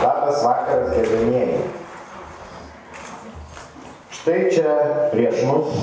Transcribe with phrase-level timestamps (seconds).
[0.00, 1.60] Labas vakaras, gerbėmieji.
[4.12, 4.72] Štai čia
[5.12, 5.76] prieš mus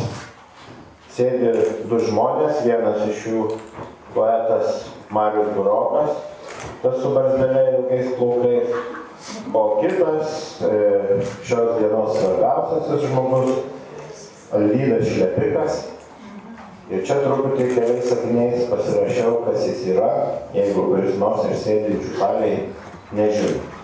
[1.20, 1.52] sėdi
[1.90, 3.46] du žmonės, vienas iš jų
[4.16, 6.22] poetas Marius Burokas,
[6.84, 8.74] tas su barzdelė ilgais plaukais,
[9.54, 13.58] o kitas e, šios dienos svarbiausiasis žmogus
[14.56, 15.82] Alvydas Šlepikas.
[16.90, 20.14] Ir čia truputį keliais sakiniais pasirašiau, kas jis yra,
[20.56, 22.64] jeigu kuris nors iš sėdinčių salėje
[23.20, 23.79] nežino.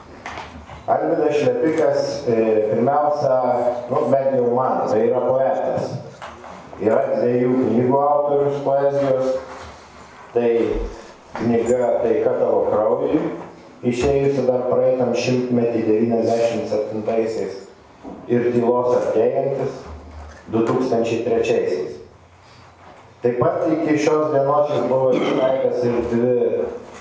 [0.85, 2.35] Alvydas Šlepikas e,
[2.69, 3.37] pirmiausia,
[3.89, 5.95] nu bent jau man, tai yra poetas.
[6.77, 9.39] Yra dviejų knygų autorius poezijos.
[10.35, 10.51] Tai
[11.39, 13.21] knyga Taika tavo kraujui,
[13.87, 17.63] išėjusi dar praeitam šimtmetį 97-aisiais
[18.29, 19.81] ir tylos artėjantis
[20.53, 21.97] 2003-aisiais.
[23.25, 26.33] Taip pat iki šios dienos jis buvo išleidęs ir dvi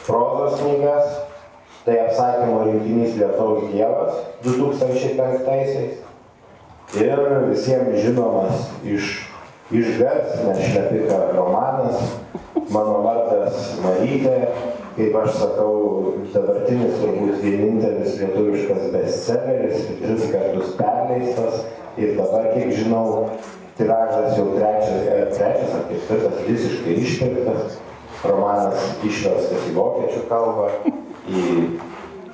[0.07, 1.34] prozos knygas.
[1.85, 4.13] Tai apsakymo rinkinys Lietuvos Dievas
[4.45, 6.01] 2005-aisiais
[6.97, 7.19] ir
[7.51, 9.29] visiems žinomas iš
[9.73, 12.01] išgarsinęs šlepiką romanas,
[12.73, 14.49] mano vardas Marytė,
[14.97, 15.75] kaip aš sakau,
[16.33, 21.65] dabartinis turbūt vienintelis lietuviškas bestselleris, tris kartus perleistas.
[22.01, 23.29] Ir dabar, kiek žinau,
[23.79, 27.77] tiražas jau trečias, e, trečias ar ketvirtas visiškai išpirktas,
[28.25, 30.73] romanas išverstas į vokiečių kalbą,
[31.29, 31.45] į,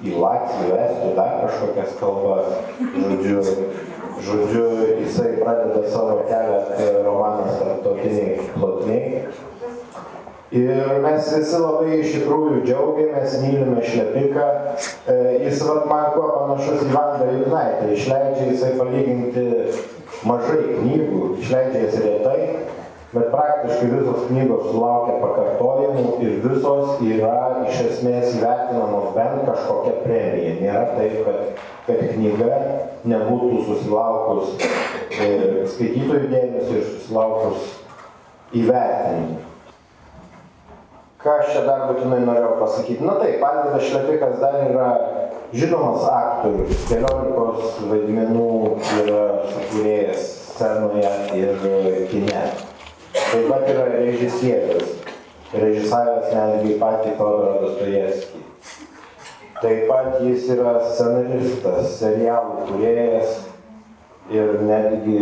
[0.05, 3.45] į latvių, estų, dar kažkokias kalbas, žodžiu,
[4.25, 4.67] žodžiu,
[5.05, 9.25] jisai pradeda savo kelią e, romanas tarptautiniai plotmiai.
[10.51, 14.47] Ir mes visi labai iš tikrųjų džiaugiamės, mylime šlepiką.
[15.07, 17.93] E, jis vat, man kuo panašus į Vandą Juknaitę.
[17.95, 19.45] Išleidžia jisai palyginti
[20.27, 22.41] mažai knygų, išleidžia jas retai,
[23.11, 30.55] bet praktiškai visos knygos sulaukia pakartojimų ir visos yra iš esmės įvertinamos bent kažkokia premija.
[30.61, 32.61] Nėra taip, kad, kad knyga
[33.11, 37.71] nebūtų susilaukus e, skaitytojų dėmesio ir susilaukus
[38.61, 39.47] įvertinimų.
[41.21, 43.05] Ką aš čia dar būtinai norėjau pasakyti?
[43.05, 44.87] Na taip, Alvydas Šlepikas dar yra
[45.53, 48.49] žinomas aktorius, keliolikos vaidmenų
[49.03, 52.45] yra sukūrėjęs scenoje ir kine.
[53.31, 54.97] Taip pat yra režisierius,
[55.55, 58.41] režisavęs netgi patį Todorą Dostojevskį.
[59.61, 63.37] Taip pat jis yra scenaristas, serialų kūrėjas
[64.35, 65.21] ir netgi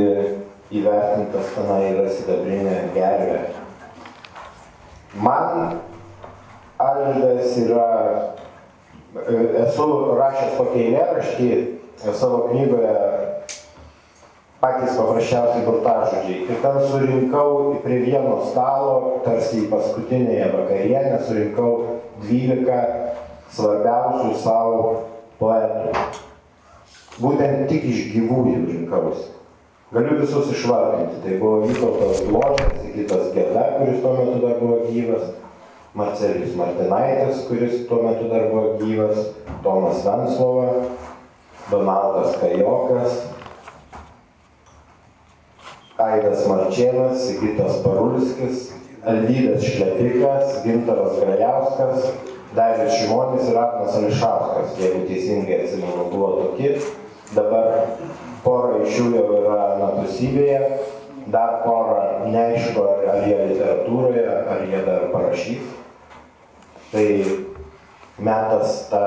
[0.81, 3.43] įvertintas tenai yra sidabrinė gervė.
[5.21, 5.77] Man
[6.81, 7.87] Alvydas yra,
[9.67, 11.53] esu rašęs tokį eilėraštį
[12.09, 12.97] savo knygoje
[14.61, 16.45] patys paprasčiausiai burtažodžiai.
[16.51, 21.73] Ir ten surinkau prie vieno stalo, tarsi į paskutinėje vakarienę, surinkau
[22.27, 22.79] 12
[23.55, 24.81] svarbiausių savo
[25.39, 26.07] poetų.
[27.19, 29.29] Būtent tik iš gyvųjų rinkausi.
[29.95, 31.23] Galiu visus išvardinti.
[31.25, 35.31] Tai buvo Vytautas Bložas, Sigitas Geda, kuris tuo metu dar buvo gyvas,
[35.97, 39.33] Marcelijus Martinaitis, kuris tuo metu dar buvo gyvas,
[39.65, 40.69] Tomas Venslova,
[41.71, 43.17] Donaldas Kajokas,
[45.99, 48.69] Aidas Marčėnas, Sigitas Parulskis,
[49.09, 52.13] Alvydas Šlepikas, Gintaras Grajauskas,
[52.55, 56.77] Daivis Šimonis ir Atmas Ališauskas, jeigu teisingai atsimenu, buvo tokie.
[57.35, 57.91] Dabar
[58.45, 60.61] pora iš jų jau yra natusybėje,
[61.35, 65.77] dar pora neaišku, ar, ar jie literatūroje, ar jie dar parašys.
[66.89, 67.07] Tai
[68.23, 69.05] metas tą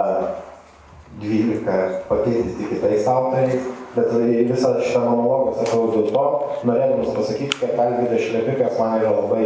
[1.19, 4.13] 12 papildyti kitais autoriais, bet
[4.49, 6.25] visą šitą monologą sakau dėl to,
[6.69, 9.45] norėdamas pasakyti, kad Alvydas Šlepikas man yra labai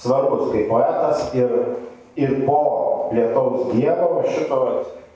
[0.00, 1.52] svarbus kaip poetas ir,
[2.16, 2.60] ir po
[3.12, 4.60] Lietaus Dievo šito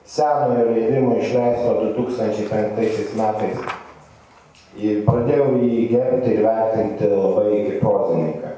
[0.06, 3.78] senojo leidimo išleisto 2005 metais
[4.78, 8.52] Ir pradėjau jį gerbti ir vertinti labai kaip prozininką.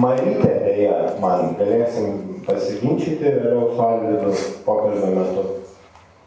[0.00, 4.32] Marytė, beje, man galėsim pasiginčyti vėliau su Alvydu
[4.64, 5.44] pokalbio metu.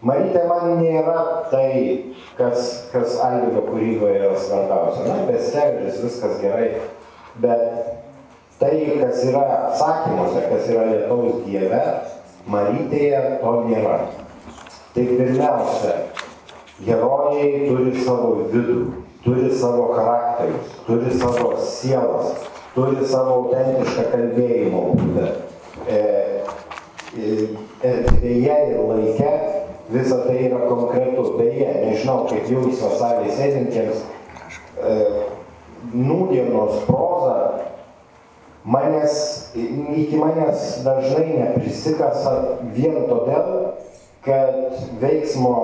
[0.03, 1.67] Marytė man nėra tai,
[2.35, 5.05] kas, kas Alvydo kūryboje yra svarbiausia.
[5.07, 6.65] Na, bestselleris, viskas gerai,
[7.39, 7.63] bet
[8.59, 11.79] tai, kas yra atsakymuose, kas yra Lietuvos Dieve,
[12.51, 13.95] Marytėje to nėra.
[14.93, 15.95] Tai pirmiausia,
[16.83, 18.77] herojai turi savo vidų,
[19.23, 25.31] turi savo charakterius, turi savo sielas, turi savo autentišką kalbėjimo būdą.
[25.87, 25.97] E,
[27.15, 27.33] e,
[27.87, 29.31] erdvėje ir laike
[29.89, 31.25] visa tai yra konkretu.
[31.37, 34.03] Beje, nežinau, kaip jums vasarį sėdintiems,
[34.79, 34.97] e,
[35.93, 37.37] nūdienos proza
[38.63, 42.35] manęs, iki manęs dažnai neprisikasa
[42.75, 43.73] vien todėl,
[44.23, 45.55] kad veiksmo,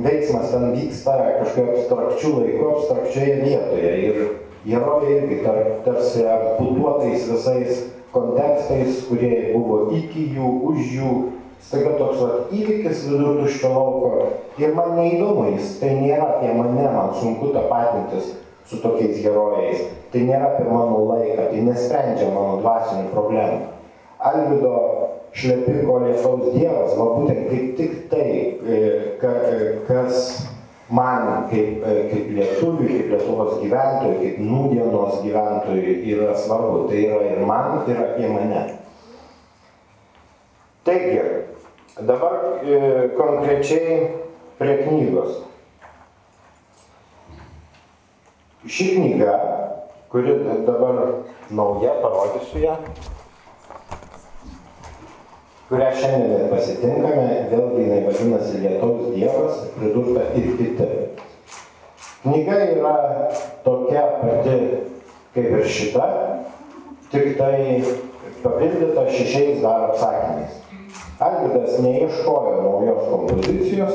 [0.00, 3.90] veiksmas ten vyksta kažkokiu abstrakčiu laiku, abstrakčioje vietoje.
[4.08, 4.20] Ir
[4.64, 7.82] herojai irgi tar, tarsi apputuotais visais
[8.12, 11.12] kontekstais, kurie buvo iki jų, už jų,
[11.64, 14.10] staiga toks vat, įvykis vidur tuščio lauko.
[14.58, 18.34] Ir man neįdomu, jis tai nėra apie mane, man sunku tapatintis
[18.68, 19.86] su tokiais herojais.
[20.12, 23.58] Tai nėra apie mano laiką, tai nesprendžia mano dvasinių problemų.
[24.18, 24.74] Alvido
[25.38, 28.78] šlepiko lietaus dievas, va būtent kaip tik tai, e,
[29.20, 30.48] ka, e, kas
[30.90, 36.86] man kaip, e, kaip lietuviui, kaip Lietuvos gyventojui, kaip nūdienos gyventojui yra svarbu.
[36.88, 38.64] Tai yra ir man, ir apie mane.
[40.88, 41.20] Taigi,
[42.00, 44.08] dabar e, konkrečiai
[44.58, 45.42] prie knygos.
[48.68, 49.34] Ši knyga,
[50.12, 50.34] kuri
[50.66, 52.74] dabar nauja, parodysiu ją,
[55.68, 60.88] kurią šiandien pasitinkame, vėlgi jinai vadinasi Lietaus Dievas, pridurta ir kiti.
[62.22, 62.94] Knyga yra
[63.64, 64.56] tokia pati
[65.34, 66.06] kaip ir šita,
[67.12, 67.82] tik tai
[68.42, 70.67] papildyta šešiais dar atsakymais.
[71.18, 73.94] Alvydas neieškojo naujos kompozicijos,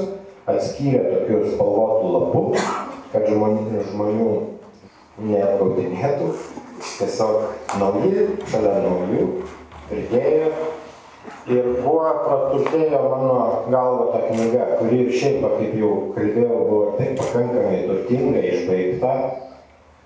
[0.49, 2.43] atskyrė tokių spalvotų lapų,
[3.13, 4.29] kad žmonių, žmonių
[5.29, 6.29] neapgaudinėtų,
[6.83, 9.27] tiesiog nauji, šalia naujų,
[9.87, 10.51] pridėjo
[11.43, 13.35] Ir buvo praturtėjo mano
[13.71, 19.11] galva ta knyga, kuri ir šiaip, kaip jau kalbėjau, buvo taip pakankamai turtinga, išbaigta.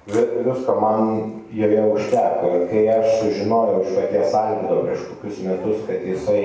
[0.08, 1.12] Visko man
[1.54, 2.52] joje užteko.
[2.58, 6.44] Ir kai aš sužinojau iš paties Alvido prieš kokius metus, kad jisai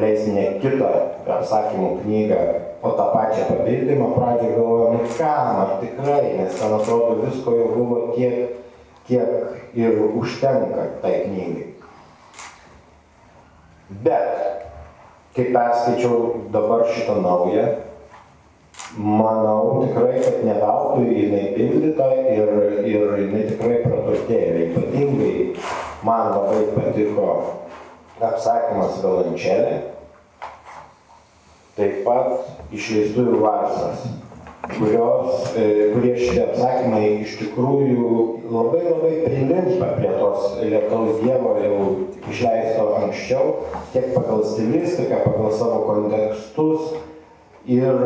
[0.00, 0.90] leis ne kitą
[1.26, 2.40] apsakymų knygą,
[2.82, 7.70] o tą pačią papildymą, pradžioje galvojau, nu kam, ar tikrai, nes ten atrodo visko jau
[7.74, 8.54] buvo tiek,
[9.08, 11.72] kiek ir užtenka tai knygai.
[14.02, 14.62] Bet,
[15.36, 17.66] kai perskaičiau dabar šitą naują,
[18.98, 22.50] manau tikrai, kad ne veltui jinai pildyta ir,
[22.82, 24.64] ir jinai tikrai praturtėjo.
[24.66, 25.36] Ypatingai
[26.06, 27.28] man labai patiko
[28.20, 29.80] apsakymas Valančelė,
[31.76, 34.06] taip pat išleistųjų varsas
[34.74, 38.10] kurios, e, kurie šitie apsakymai iš tikrųjų
[38.50, 41.78] labai labai prilimpa prie tos lietaus dievo jau
[42.30, 43.52] išleisto anksčiau,
[43.94, 46.96] tiek pagal stilistiką, pagal savo kontekstus.
[47.66, 47.96] Ir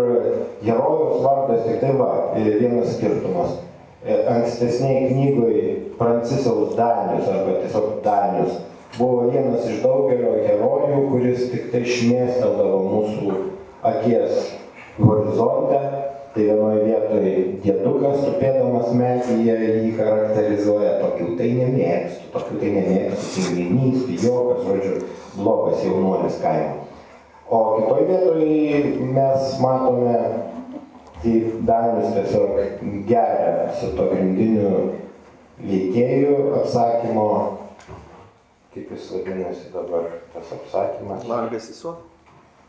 [0.64, 3.58] herojaus vardas tik tai va, e, vienas skirtumas.
[4.00, 5.56] E, ankstesniai knygoj
[5.98, 8.56] Prancisaus Danius arba tiesiog Danius
[8.98, 13.40] buvo vienas iš daugelio herojų, kuris tik tai šmėsteldavo mūsų
[13.90, 14.54] akies
[15.00, 15.82] horizonte
[16.30, 17.30] Tai vienoje vietoje
[17.64, 25.82] dėdukas tupėdamas medyje jį charakterizuoja, tokių tai nemėgstu, tokių tai nemėgstu, tinginys, pijokas, žodžiu, blogas
[25.82, 26.84] jaunuolis kaimo.
[27.50, 30.14] O kitoje vietoje mes matome,
[31.24, 34.70] kaip Danius tiesiog geria su pagrindiniu
[35.66, 37.26] veikėjų apsakymo,
[38.74, 41.26] kaip jis vadinasi dabar tas apsakymas.
[41.28, 41.98] Langas į suo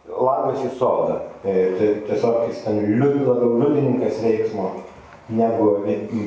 [0.09, 1.17] langas į sodą.
[1.43, 4.69] Tai, tai tiesiog jis ten liud, labiau liudininkas veiksmo
[5.31, 5.75] negu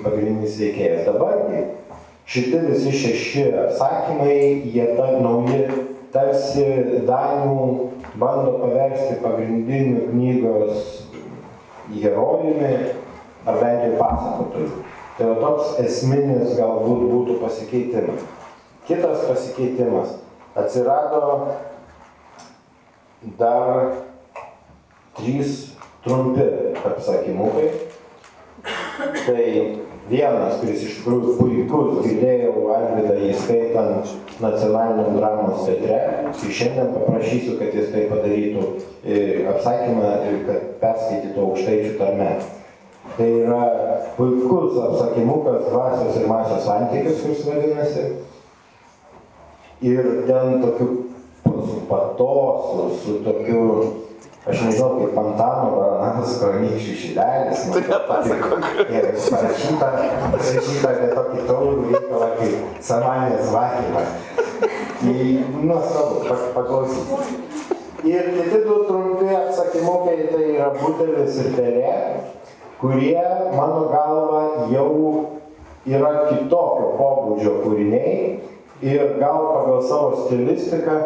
[0.04, 1.08] pagrindinis veikėjas.
[1.08, 1.64] Dabargi
[2.30, 4.36] šitie visi šeši atsakymai,
[4.72, 5.66] jie ta nauji,
[6.14, 6.66] tarsi
[7.08, 7.90] Danių
[8.20, 11.02] bando paversti pagrindiniu knygos
[11.90, 12.70] herojumi
[13.44, 14.84] ar bent jau pasakotoju.
[15.18, 18.24] Tai toks esminis galbūt būtų pasikeitimas.
[18.84, 20.18] Kitas pasikeitimas
[20.54, 21.48] atsirado
[23.38, 23.92] dar
[25.16, 25.72] trys
[26.04, 26.44] trumpi
[26.84, 27.70] apsakymukai.
[29.24, 29.46] Tai
[30.10, 34.12] vienas, kuris iš tikrųjų puikus, girdėjau Alvidą įskaitant
[34.44, 36.28] nacionaliniam dramos teatre.
[36.36, 38.66] Tai šiandien paprašysiu, kad jis tai padarytų
[39.54, 42.30] apsakymą ir kad perskaitytų aukštaičių tarme.
[43.16, 43.64] Tai yra
[44.18, 48.06] puikus apsakymukas dvasios ir masės santykis, kuris vadinasi.
[49.82, 50.86] Ir ten tokių
[51.44, 53.64] su patosu, su tokiu,
[54.46, 57.64] aš nežinau, kaip Antano Baranausko anykščių šilelis.
[57.74, 58.68] Tu nepasakok.
[58.86, 59.90] Ir parašyta,
[60.34, 64.04] parašyta apie tokį taurų reikalą kaip samanės vakymą.
[65.04, 65.26] Tai
[65.64, 67.18] nuostabu, paklausysiu.
[68.04, 71.92] Ir kiti du trumpi atsakymukai tai yra butelis ir pelė,
[72.80, 73.20] kurie,
[73.56, 74.90] mano galva, jau
[75.88, 78.18] yra kitokio pobūdžio kūriniai
[78.82, 80.98] ir gal pagal savo stilistiką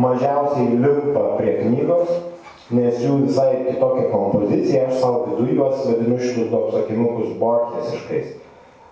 [0.00, 2.12] mažiausiai limpa prie knygos,
[2.70, 8.36] nes jų visai kitokia kompozicija, aš savo viduje juos vadinu šitus du apsakymukus borchesiškais.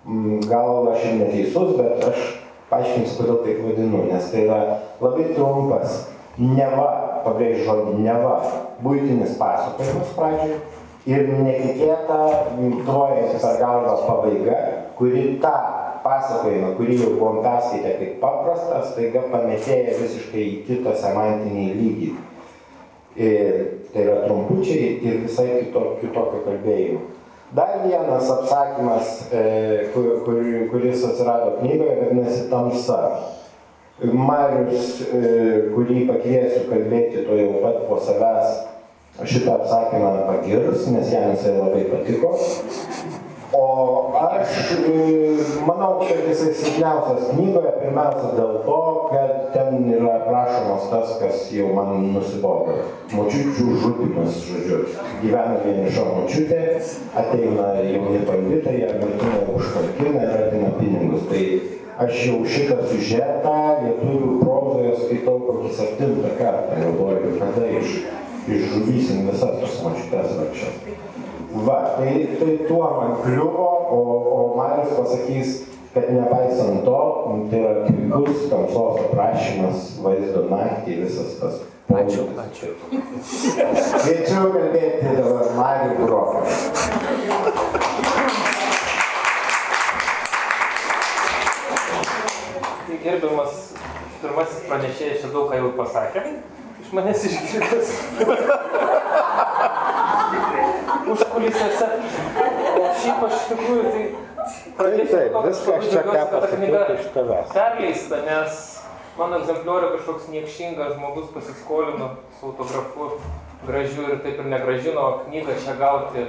[0.09, 2.25] Mm, gal aš ir neteisus, bet aš
[2.71, 4.61] paaiškinsiu, kodėl taip vadinu, nes tai yra
[5.01, 6.03] labai trumpas,
[6.39, 6.89] neva,
[7.25, 8.35] pabrėžiu žodį, neva
[8.83, 10.61] būtinis pasakojimas pradžioje
[11.09, 12.19] ir netikėta
[12.85, 14.59] trojasi per galvą pabaiga,
[14.99, 15.55] kuri tą
[16.09, 22.11] pasakojimą, kurį jau buvom perskaitę kaip paprastą, staiga pametėja visiškai į kitą semantinį lygį.
[23.19, 23.63] Ir
[23.93, 27.01] tai yra trumpučiai ir visai kito, kitokio kalbėjimo.
[27.57, 32.99] Dar vienas apsakymas, e, kur, kur, kuris atsirado knygoje, vadinasi Tamsa.
[33.99, 35.23] Marius, e,
[35.75, 38.61] kurį pakviesiu kalbėti to jau pat po savęs,
[39.27, 42.37] šitą apsakymą pagirs, nes jam jisai labai patiko.
[43.53, 45.37] O aš e,
[45.67, 51.71] manau, kad jisai silpniausias knygoje, pirmiausia dėl to, kad ten yra aprašomas tas, kas jau
[51.73, 52.77] man nusibodo.
[53.15, 54.83] Močiučių žudimas, žodžiu.
[55.23, 56.61] Gyvena vieniša močiutė,
[57.23, 61.25] ateina jauni banditai, ją merginą užkalkina ir atima pinigus.
[61.33, 61.45] Tai
[62.05, 68.01] aš jau šitą siužetą lietuvių prozoje skaitau kokį septintą kartą, galvoju, kada iš,
[68.45, 71.08] išžudysim visas tos mačiutės vargšės.
[71.51, 73.99] Va, tai, tai tuo man kliuvo, o,
[74.35, 75.65] o Marius pasakys,
[75.95, 77.01] kad nepaisant to,
[77.51, 81.63] tai yra puikus tamsos aprašymas vaizdo naktį, visas tas.
[81.89, 82.75] Ačiū, ačiū.
[82.93, 86.45] Kviečiu kalbėti dabar Marių Broką.
[92.85, 93.73] Tai gerbiamas
[94.21, 96.27] pirmasis pranešėjas čia daug ką jau pasakė.
[96.85, 97.97] Iš manęs išgirdęs.
[101.15, 101.89] Užkulisėse.
[102.79, 104.05] O šiaip aš iš tikrųjų tai...
[104.79, 107.55] Taip, taip, viską aš čia ką pasakiau iš tavęs.
[107.55, 108.61] Perleista, nes
[109.19, 113.11] mano egzempliorių kažkoks niekšingas žmogus pasiskolino su autografu
[113.67, 116.29] gražiu ir taip ir negražino knygą čia gauti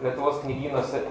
[0.00, 1.02] Lietuvos knygynuose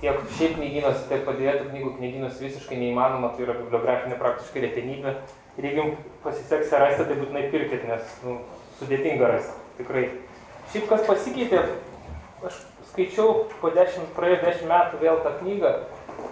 [0.00, 5.14] tiek šiaip knygynuose, tiek padėtų knygų knygynuose visiškai neįmanoma, tai yra bibliografinė praktiškai retenybė.
[5.56, 8.36] Ir jeigu jums pasiseks rasti, tai būtinai pirkit, nes nu,
[8.80, 10.04] sudėtinga rasti, tikrai.
[10.72, 11.62] Šiaip kas pasikeitė,
[12.44, 12.60] aš
[12.92, 15.72] skaičiau po dešimt, praėjus dešimt metų vėl tą knygą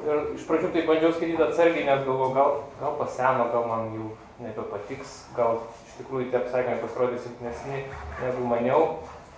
[0.05, 4.13] ir iš pradžių tai bandžiau skaityti atsargiai, nes galvoju, gal, gal paseno, gal man jau
[4.45, 7.85] nebepatiks, gal iš tikrųjų tie apsakymai pasirodė silpnesni
[8.21, 8.87] negu maniau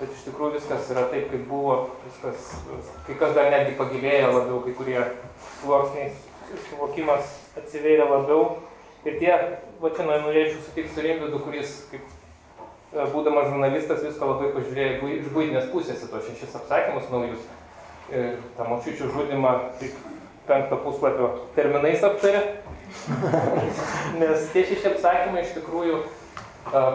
[0.00, 2.50] bet iš tikrųjų viskas yra taip, kaip buvo, viskas,
[3.06, 4.98] kai kas dar netgi pagilėjo labiau, kai kurie
[5.60, 6.10] sluoksniai
[6.68, 8.58] suvokimas atsivėrė labiau.
[9.06, 9.32] Ir tie,
[9.80, 12.04] va čia norėčiau sutikti su Rimvidu, kuris, kaip
[12.92, 17.48] būdamas žurnalistas, viską labai pažiūrėjo iš būtinės pusės į tos šešis apsakymus naujus.
[18.12, 19.96] Ir tą močiučių žudimą tik
[20.46, 22.44] penktą puslapio terminais aptarė.
[24.20, 25.98] Nes tie šeši apsakymai iš tikrųjų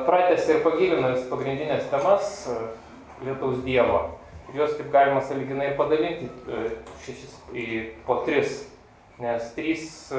[0.08, 2.48] pratęsė ir pagilino pagrindinės temas,
[3.26, 4.02] lietaus dievo.
[4.52, 6.28] Ir juos kaip galima saliginai padalinti
[7.06, 7.68] šešis, į
[8.08, 8.66] po tris,
[9.22, 10.12] nes trys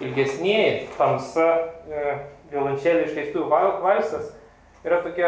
[0.00, 1.48] ilgesnieji, tamsa,
[2.50, 3.50] violončelė išleistuvių
[3.82, 4.30] valsas,
[4.84, 5.26] yra tokie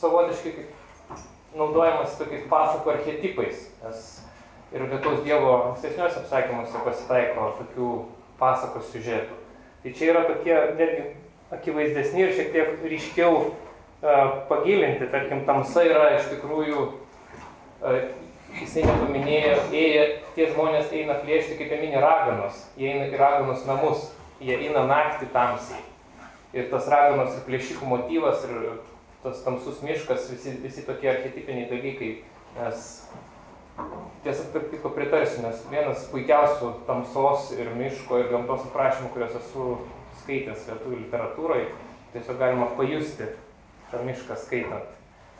[0.00, 3.68] savotiškai kaip naudojamas tokiais pasako archetipais.
[3.84, 4.22] Nes
[4.72, 7.90] ir lietaus dievo ankstesniuose apsakymuose pasitaiko tokių
[8.40, 9.36] pasakos siužetų.
[9.82, 11.04] Tai čia yra tokie netgi
[11.52, 13.42] akivaizdesni ir šiek tiek ryškiau
[14.48, 16.86] pagilinti, tarkim, tamsa yra iš tikrųjų,
[18.58, 24.08] jisai nepaminėjo, ėję, tie žmonės eina plėšti kaip mini raganos, jie eina į raganos namus,
[24.42, 25.84] jie eina naktį tamsiai.
[26.52, 28.56] Ir tas raganos ir plėšikų motyvas ir
[29.22, 32.10] tas tamsus miškas, visi, visi tokie archetipiniai dalykai,
[32.58, 32.88] nes
[34.24, 39.68] tiesą tarp kitko pritarsiu, nes vienas puikiausių tamsos ir miško ir gamtos aprašymų, kuriuos esu
[40.22, 41.70] skaitęs lietuvių literatūroje,
[42.12, 43.30] tiesiog galima pajusti
[43.92, 44.90] tą mišką skaitant.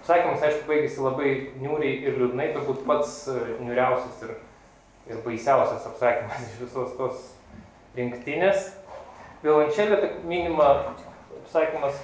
[0.03, 3.21] Sakymas, aišku, baigėsi labai niūriai ir liūdnai, turbūt pats
[3.63, 4.33] niūriausias ir,
[5.13, 7.29] ir baisiausias apsakymas iš visos tos
[7.99, 8.73] rinktinės.
[9.43, 10.69] Violončelė, tai minima
[11.43, 11.97] apsakymas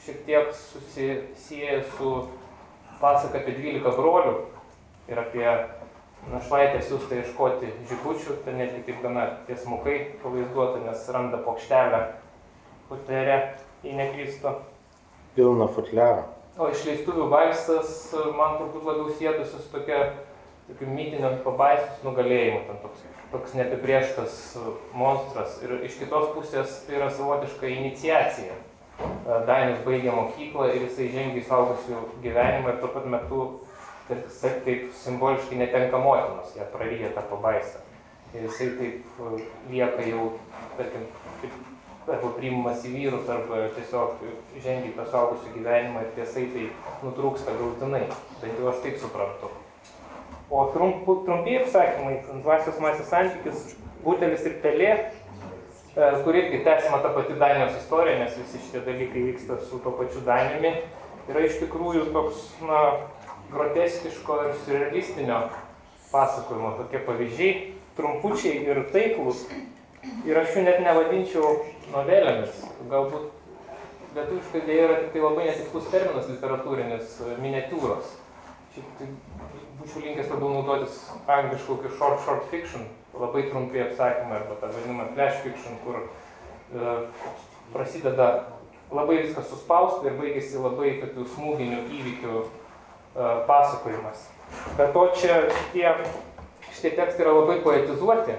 [0.00, 2.12] šiek tiek susisieja su
[3.02, 4.32] pasaka apie 12 brolių
[5.10, 5.44] ir apie
[6.32, 12.00] našlaitę siūstą ieškoti žigučių, ten netgi taip gana tiesmukai pavaizduota, nes randa pokštelę
[12.88, 13.38] futlere,
[13.84, 14.56] jei neklystu.
[15.36, 16.26] Pilna futlero.
[16.60, 20.00] O išleistuvių valsas man turbūt labiau sėdusi su tokia,
[20.70, 24.36] tokiu mytiniu pabaisus nugalėjimu, ten toks, toks neapibrieštas
[24.96, 25.58] monstras.
[25.64, 28.58] Ir iš kitos pusės tai yra savotiška iniciacija.
[29.48, 33.44] Dainis baigė mokyklą ir jisai žengia į saugusių gyvenimą ir tuo pat metu
[34.10, 34.26] taip,
[34.66, 37.80] taip simboliškai netenka motinos, ją praryja tą pabaisą.
[38.34, 39.22] Ir jisai taip
[39.70, 40.26] lieka jau,
[40.76, 41.08] tarkim,
[41.40, 41.56] taip,
[42.10, 44.20] arba priimamas į vyrus, arba tiesiog
[44.58, 46.68] žengia į tą saugusių gyvenimą ir tiesai tai
[47.06, 48.06] nutrūksta galutinai.
[48.42, 49.50] Bent jau aš taip suprantu.
[50.50, 54.90] O trump, trumpiai apsakymai, dvasios masės santykis, butelis ir pelė,
[55.94, 60.24] kur irgi tęsima ta pati Danijos istorija, nes visi šitie dalykai vyksta su to pačiu
[60.26, 60.74] Danijumi.
[61.30, 62.80] yra iš tikrųjų toks, na,
[63.52, 65.40] groteskiško ir surrealistinio
[66.10, 67.52] pasakojimo tokie pavyzdžiai,
[67.96, 69.44] trumpučiai ir taiklus.
[70.26, 71.50] Ir aš jų net nevadinčiau
[71.92, 72.62] novelėmis.
[72.90, 78.14] Galbūt lietuviškai dėja yra tik tai labai netikslus terminas literatūrinis miniatūros.
[78.74, 79.10] Šiaip tai
[79.80, 82.86] būčiau linkęs labiau naudotis angliškų kaip short short fiction,
[83.16, 86.96] labai trumpi apsakymai arba tą vadinamą flash fiction, kur e,
[87.72, 88.30] prasideda
[88.90, 92.44] labai viskas suspausta ir baigėsi labai tokių smūginių įvykių e,
[93.48, 94.26] pasakojimas.
[94.76, 95.86] Bet to čia šitie,
[96.74, 98.36] šitie tekstai yra labai poetizuoti,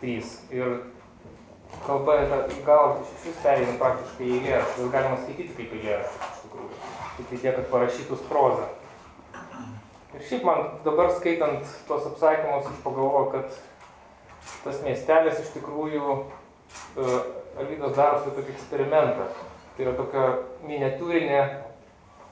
[0.00, 0.36] trys.
[0.54, 0.78] Ir
[1.86, 6.70] kalba yra gal iš vis perėjom praktiškai į eilėraštį, galima skaityti kaip eilėraštį iš tikrųjų.
[7.16, 8.68] Tik tai tiek, kad parašytus prozą.
[10.12, 17.14] Ir šiaip man dabar skaitant tuos apsakymus, aš pagalvoju, kad tas miestelis iš tikrųjų uh,
[17.52, 19.28] Alvydas daro su tokį eksperimentą.
[19.72, 20.24] Tai yra tokia
[20.68, 21.40] miniatūrinė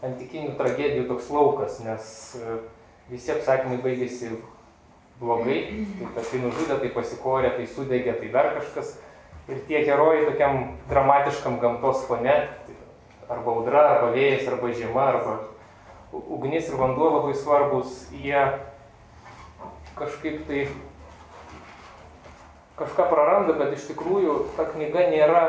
[0.05, 2.11] antikinių tragedijų toks laukas, nes
[2.41, 2.59] uh,
[3.09, 4.35] visi apsakymai baigėsi
[5.21, 5.61] blogai,
[6.01, 8.99] tai tas tai nužudė, tai pasikorė, tai sudegė, tai dar kažkas.
[9.51, 12.37] Ir tie herojai tokiam dramatiškam gamtos fone,
[13.31, 15.39] arba audra, arba vėjas, arba žiema, arba
[16.13, 18.41] ugnis ir vanduo labai svarbus, jie
[19.99, 20.67] kažkaip tai
[22.81, 25.43] kažką praranda, bet iš tikrųjų ta knyga nėra,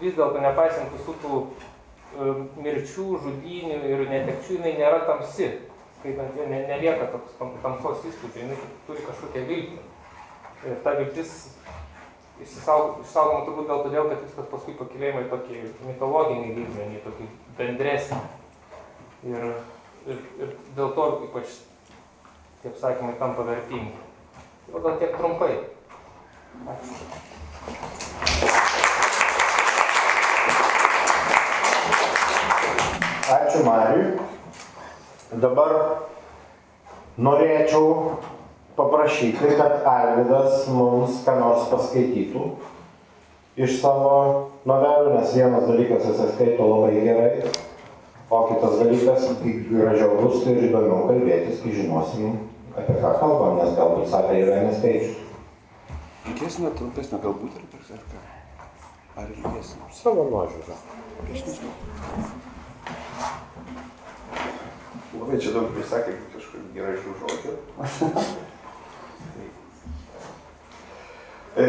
[0.00, 2.30] vis dėlto nepaisant visų tų e,
[2.64, 5.52] mirčių, žudinių ir netekčių, jinai nėra tamsi.
[6.00, 9.82] Skaitant, ne, nelieka toks tam, tamsos įspūdžio, jinai turi kažkokią viltį.
[10.70, 11.34] Ir ta viltis
[12.40, 18.20] išsaugoma turbūt gal todėl, kad viskas paskui pakilėjimai tokį mitologinį lygmenį, tokį bendresnį.
[19.28, 19.46] Ir,
[20.10, 21.58] ir, ir dėl to ypač
[22.62, 23.94] tie apsakymai tampa vertingi.
[24.72, 25.52] O gal tiek trumpai.
[26.70, 26.94] Ačiū.
[33.30, 34.10] Ačiū Mariui.
[35.30, 35.74] Dabar
[37.20, 38.18] norėčiau
[38.74, 42.48] paprašyti, kad Alvidas mums ką nors paskaitytų
[43.60, 44.14] iš savo
[44.66, 47.52] novelių, nes vienas dalykas jis skaito labai gerai,
[48.30, 52.36] o kitas dalykas, kai gražiau bus ir įdomiau kalbėtis, kai žinosim,
[52.78, 55.16] apie ką kalbam, nes galbūt sakė yra neskaičius.
[56.30, 58.20] Ilgesnė, trumpesnė galbūt ir per ką?
[59.18, 59.88] Ar ilgesnė?
[59.96, 60.76] Savo nuožiūrą.
[61.26, 61.74] Aš nežinau.
[65.10, 67.58] Labai čia daug prisakė kažkokių gerai šių žodžių.
[71.60, 71.64] E,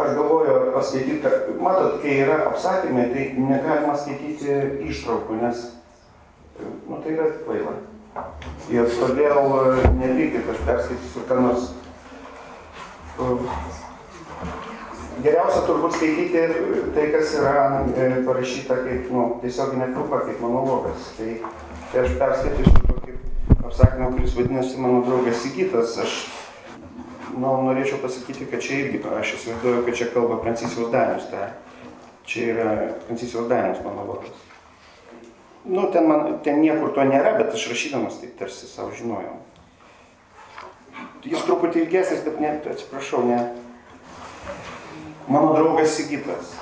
[0.00, 5.60] aš galvoju, ar paskaityti, kad, matot, kai yra apsakymai, tai negalima skaityti ištraukų, nes,
[6.62, 7.74] nu, tai yra kvaila.
[8.72, 11.72] Ir todėl e, nepykit, aš perskaitysiu ką nors
[15.24, 16.40] Geriausia turbūt skaityti
[16.92, 17.52] tai, kas yra
[17.88, 21.06] e, parašyta kaip nu, tiesioginė kalba, kaip monologas.
[21.16, 21.30] Tai,
[21.92, 23.14] tai aš perskaitysiu tokį
[23.62, 25.96] apsakymą, kuris vadinasi mano draugas Sigitas.
[26.04, 26.18] Aš
[27.32, 31.30] nu, norėčiau pasakyti, kad čia irgi, aš įsivaizduoju, kad čia kalba Prancicijos Danius.
[31.32, 31.48] Tai
[32.28, 32.68] čia yra
[33.06, 34.36] Prancicijos Danius monologas.
[35.66, 39.34] Nu, ten, man, ten niekur to nėra, bet aš rašydamas taip tarsi savo žinojau.
[41.26, 43.40] Jis truputį ilgesnis, bet ne, atsiprašau, ne,
[45.26, 46.54] mano draugas Sigitas.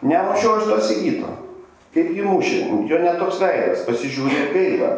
[0.00, 1.34] Nemušiau aš to Sigito.
[1.92, 4.90] Kaip jį mušė, jo netoks veidas, pasižiūrė gaila.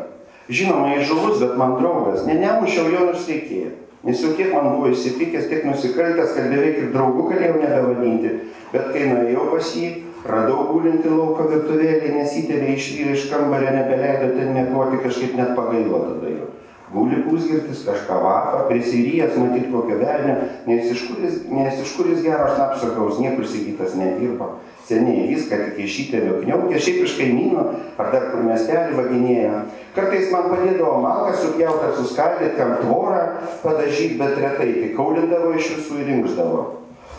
[0.49, 2.25] Žinoma, jis žuvus, bet man draugas.
[2.27, 3.75] Ne, nemušiau jo nors reikėjo.
[4.07, 8.35] Nes jau kiek man buvo įsipykęs, tiek nusikaltęs, kad beveik ir draugų galėjau nebevadinti.
[8.71, 9.89] Bet kai nuėjau pas jį,
[10.27, 16.07] radau gulinti lauko virtuvėlį, nes įtėvė išvyrė iš kambario, nebeleido ten mėgoti, kažkaip net pagailo
[16.09, 16.49] tada jau
[16.93, 22.09] guli pusgirtis, kažką vapa, prisirijęs, matyt kokio velnio, nes iš kur jis, nes iš kur
[22.09, 24.55] jis geras šnapso gaus, niekur sigitas nedirba.
[24.89, 27.67] Seniai viską tik iš įtėvio kniaukė, šiaip iš kaimyno,
[28.01, 29.63] ar dar kur miestelį vaginėja.
[29.97, 33.21] Kartais man padėdavo malką supjautą, suskaldyti, kam tvorą
[33.61, 36.63] padažyti, bet retai tik kaulindavo iš visų ir rinkždavo.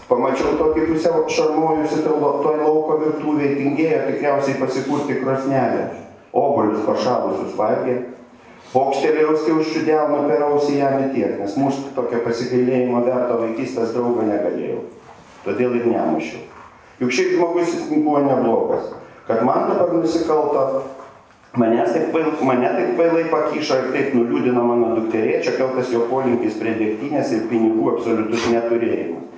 [0.10, 5.84] Pamačiau tokį pusiau šarmuojusi toj lauko virtuvėje, tingėjo tikriausiai pasikurti krosnelę.
[6.34, 7.98] Obolius pašalusius valgė,
[8.70, 14.84] Pokštelėjau skiauščių delną per ausį jam tiek, nes mūsų tokio pasigailėjimo verto vaikystės draugo negalėjau.
[15.42, 16.44] Todėl ir nemušiau.
[17.00, 18.92] Juk šiaip žmogus jis buvo neblogas.
[19.26, 20.84] Kad man dabar nusikalto,
[21.56, 22.14] taip,
[22.46, 27.48] mane taip vailai pakyšo ir taip nuliūdino mano dukterėčia, kaltas jo polinkis prie dėktynės ir
[27.50, 29.29] pinigų absoliutus neturėjimas.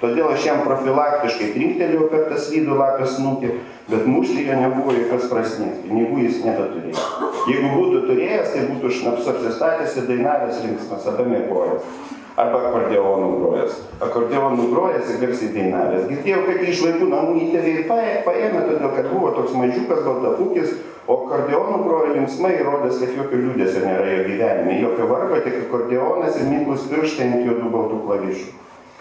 [0.00, 3.50] Todėl aš jam profilaktiškai trinktelėjau per tą slidų lapės snukį,
[3.90, 7.02] bet mušti jo nebuvo jokios prasmės, pinigų jis nebeturėjo.
[7.50, 11.92] Jeigu būtų turėjęs, tai būtų šnapsu apsistatęs ir dainavęs linksmas, apie mėgojęs.
[12.40, 13.74] arba akordeonų grojas.
[14.00, 16.06] Akordeonų grojas ir garsiai dainavęs.
[16.08, 17.82] Girdėjau, kad iš vaikų namų įtėviai
[18.24, 20.72] paėmė, todėl kad buvo toks mažiukas baltapūkis,
[21.10, 26.40] o akordeonų grojo linksmai įrodęs, kad jokio liūdėsio nėra jo gyvenime, jokio vargo, tik akordeonas
[26.40, 28.50] ir minklus pirštai ant juodų baltų klavišų.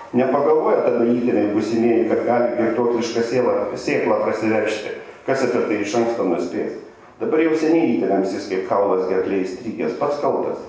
[0.09, 3.25] Nepagalvoja tada įtėviai busimieji, kad gali girtuoklišką
[3.77, 4.95] sėklą prasiveršti,
[5.27, 6.79] kas apie tai iš anksto nuspės.
[7.19, 10.63] Dabar jau seniai įtėviams jis kaip kaulas gerkliai įstrigęs, pats kaltas.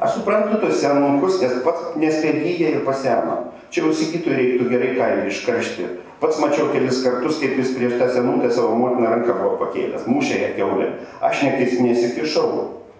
[0.00, 3.38] Aš suprantu tos senukus, nes pats nespėlyja ir paseno.
[3.70, 5.88] Čia jau sikitų reiktų gerai kailį iškaršti.
[6.20, 10.42] Pats mačiau kelis kartus, kaip jis prieš tą senutę savo motiną ranką buvo pakėlęs, mušė
[10.42, 10.90] ją keulę.
[11.24, 12.50] Aš nekis nesikišau.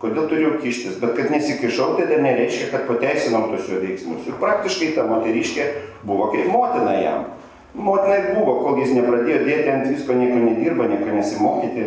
[0.01, 0.95] Kodėl turėjau kištis?
[0.97, 4.23] Bet kad nesikišau, tai dar nereiškia, kad pateisinau tos jo veiksmus.
[4.25, 5.67] Juk praktiškai ta moteriškė
[6.09, 7.27] buvo kaip motina jam.
[7.75, 11.85] Motina ir buvo, kol jis nepradėjo dėti ant visko, nieko nedirba, nieko nesimokyti.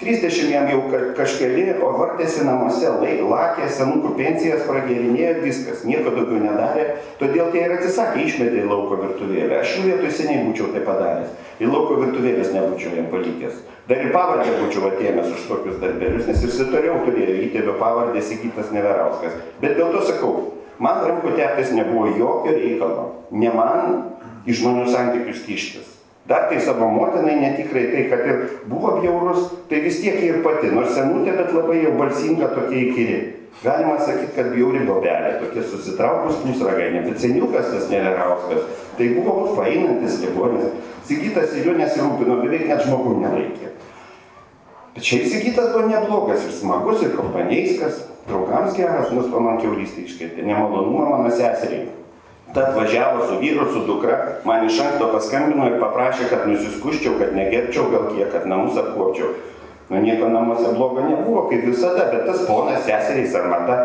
[0.00, 0.78] 30 jam jau
[1.18, 2.88] kažkeli, o vartėsi namuose,
[3.20, 6.86] lakė, senukų pensijas pragėrinėjo viskas, nieko daugiau nedarė,
[7.20, 9.60] todėl tai ir atsisakė, išmetė į lauko virtuvėlę.
[9.60, 11.36] Aš vietoj seniai būčiau tai padaręs.
[11.60, 13.60] Į lauko virtuvėlės nebūčiau jam palikęs.
[13.90, 18.72] Dar ir pavardę būčiau atėmęs už tokius darbelius, nes ir sitoriau turėjo įtėvio pavardę Sigitas
[18.72, 19.36] Neverauskas.
[19.60, 20.32] Bet dėl to sakau,
[20.80, 23.06] man rankų teptis nebuvo jokio reikalo.
[23.30, 23.94] Ne man,
[24.46, 25.92] į žmonių santykius kištis.
[26.26, 30.72] Dar tai savo motinai netikrai tai, kad ir buvo bjaurus, tai vis tiek ir pati,
[30.74, 33.18] nors senutė, bet labai jau balsinga tokia įkyri.
[33.62, 38.66] Galima sakyti, kad bjauri bobelė, tokie susitraukus pusragai, ne bet seniukas tas neverauskas.
[38.98, 40.74] Tai buvo mūsų paeinantis ligonis.
[41.06, 43.70] Sigitas ir jo nesirūpino, beveik net žmogų nelaikė.
[44.96, 50.42] Bet šiaip Sigitas buvo neblogas ir smagus, ir kompanijskas, draugams geras, nors man kiaulystė iškėtė,
[50.42, 51.86] nemalonumą mano seseriai.
[52.56, 54.14] Tad važiavo su vyru, su dukra,
[54.44, 59.34] man iš anksto paskambino ir paprašė, kad nusiskuščiau, kad negerčiau gal kiek, kad namus apkuopčiau.
[59.90, 63.76] Nu nieko namuose blogo nebuvo, kaip visada, bet tas ponas, seseriai sarmata,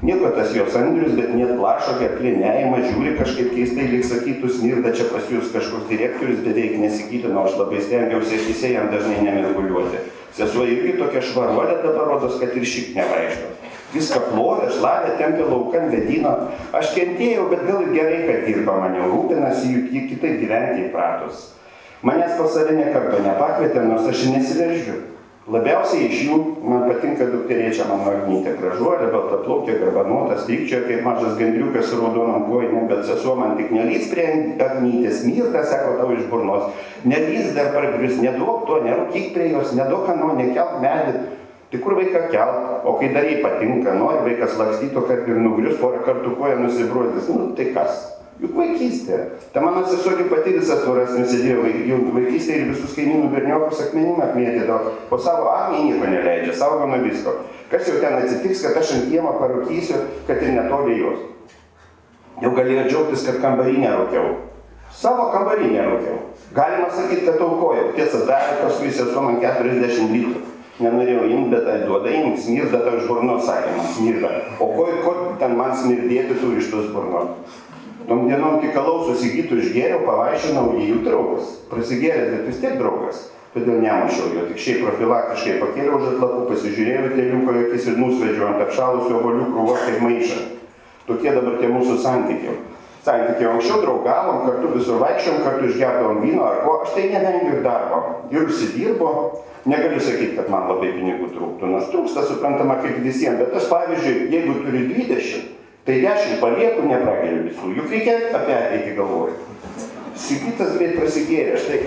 [0.00, 4.96] nieko tas jos Andrius, bet net plašo gerklį neima, žiūri kažkaip keistai, lyg sakytų, smirda
[4.96, 10.06] čia pas jūs kažkoks direktorius, beveik nesikylino, aš labai stengiausi akise jam dažnai nemirguliuoti.
[10.40, 13.56] Sesuo irgi tokia švaruolė dabar rodos, kad ir šik nevaišto
[13.94, 16.32] viską plovė, šlavė, tempė laukan, vedino.
[16.76, 21.52] Aš kentėjau, bet gal ir gerai, kad dirba mane, rūpinasi, juk jie kitaip gyventi įpratus.
[22.06, 25.02] Manęs pas save nekarto nepakvietė, nors aš nesiveržiu.
[25.46, 31.36] Labiausiai iš jų man patinka dukterėčia mano Agnytė, gražuolė, balta plaukė, garbanuotas, lygčio kaip mažas
[31.38, 34.24] gandriukas su raudonom kojinėm, bet sesuo man tik nelys prie
[34.58, 36.72] Agnytės, mirta, sako tau iš burnos,
[37.06, 41.14] nelys dar pargrius, neduok to, nerūkyk prie jos, neduok ano, nekelk medį,
[41.70, 45.80] Tai kur vaiką kelt, o kai dar jai patinka, nori vaikas lakstyto, kad ir nugrius
[45.80, 48.04] porą kartų koją nusibrodys, nu tai kas?
[48.38, 49.18] Juk vaikystė.
[49.50, 54.92] Ta mano sesuo pati visas turas nusidėjo jau vaikystė ir visus kaimynų berniokus akmenim apmėtydavo,
[55.10, 57.34] o savo akmenį nieko neleidžia, saugo nuo visko.
[57.72, 61.24] Kas jau ten atsitiks, kad aš ant kiemo parūkysiu, kad ir netoli jos.
[62.44, 64.34] Jau galėjo džiaugtis, kad kambarinę rūkiau.
[64.94, 66.20] Savo kambarinę rūkiau.
[66.54, 67.94] Galima sakyti, kad aukojau.
[67.96, 73.06] Tiesa, dar paskui sesuo man 40 litrų nenorėjau imt, bet tai duoda imk, smirda iš
[73.08, 74.32] burnos, sakė man, smirda.
[74.60, 77.62] O ko, ko ten man smirdėti tu iš tos burnos?
[78.06, 81.56] Tom dienom tik alaus susigytų išgėriau, pavaišinau, jį jų draugas.
[81.72, 83.24] Prasigėręs, bet vis tiek draugas.
[83.56, 88.62] Todėl nemušiau jo, tik šiaip profilaktiškai pakėliau už atlapų, pasižiūrėjau tėliuko akis ir nusvedžiau ant
[88.66, 90.42] apšalusio obolių krūvos kaip maišą.
[91.08, 92.58] Tokie dabar tie mūsų santykiai.
[93.06, 98.02] Santykiai anksčiau draugavom, kartu visur vaikščiom, kartu išgerdavom vyno ar ko, aš tai nevengiu darbo.
[98.34, 99.10] Ir užsidirbo,
[99.66, 104.28] negaliu sakyti, kad man labai pinigų trūktų, nors trūksta suprantama kaip visiems, bet aš pavyzdžiui,
[104.32, 105.48] jeigu turiu 20,
[105.86, 109.40] tai 10 palieku, neprageriu visų, juk reikia apie ateitį galvoti.
[110.16, 111.80] Sigitas greit prasigėrė, štai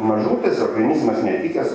[0.00, 1.74] mažutis, organizmas netikęs,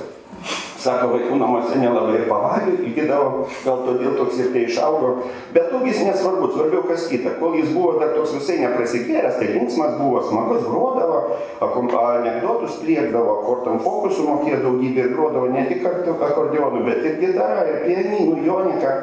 [0.79, 5.09] Sako, vaikų namuose nelabai ir pavalgė, įgydavo, gal todėl toks ir tai išaugo.
[5.51, 7.33] Bet ūgis nesvarbu, svarbiau kas kita.
[7.41, 11.19] Kol jis buvo dar toks visai neprasikėręs, tai linksmas buvo, smagus, grodavo,
[11.59, 17.83] anegdotus pliekdavo, kortam fokusų mokėjo daugybę ir grodavo ne tik akordeonų, bet ir gitarą, ir
[17.83, 18.95] pianinų, joniką.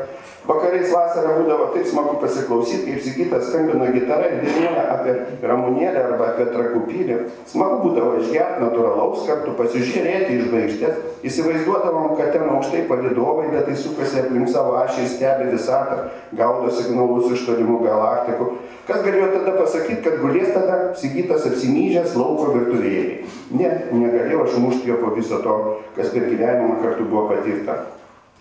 [0.47, 6.29] Vakarais vasarą būdavo taip smagu pasiklausyti, kaip Sigitas skambina gitarą ir dainuoja apie Ramunėlę arba
[6.31, 7.17] apie Trakupylį.
[7.51, 11.01] Smagu būdavo išgerti natūralaus kartu, pasižiūrėti iš žvaigždės.
[11.27, 15.99] Įsivaizduodavom, kad ten aukštai palidovai, bet tai sukasi aplink savo ašį ir stebi visatą,
[16.39, 18.49] gaudo signalus iš tolimų galaktikų.
[18.87, 23.19] Kas galėjo tada pasakyti, kad gulės tada Sigitas apsimyžęs lauko virtuvėlį?
[23.59, 25.61] Ne, negalėjau aš mušti jo po viso to,
[25.99, 27.81] kas per gyvenimą kartu buvo patirta.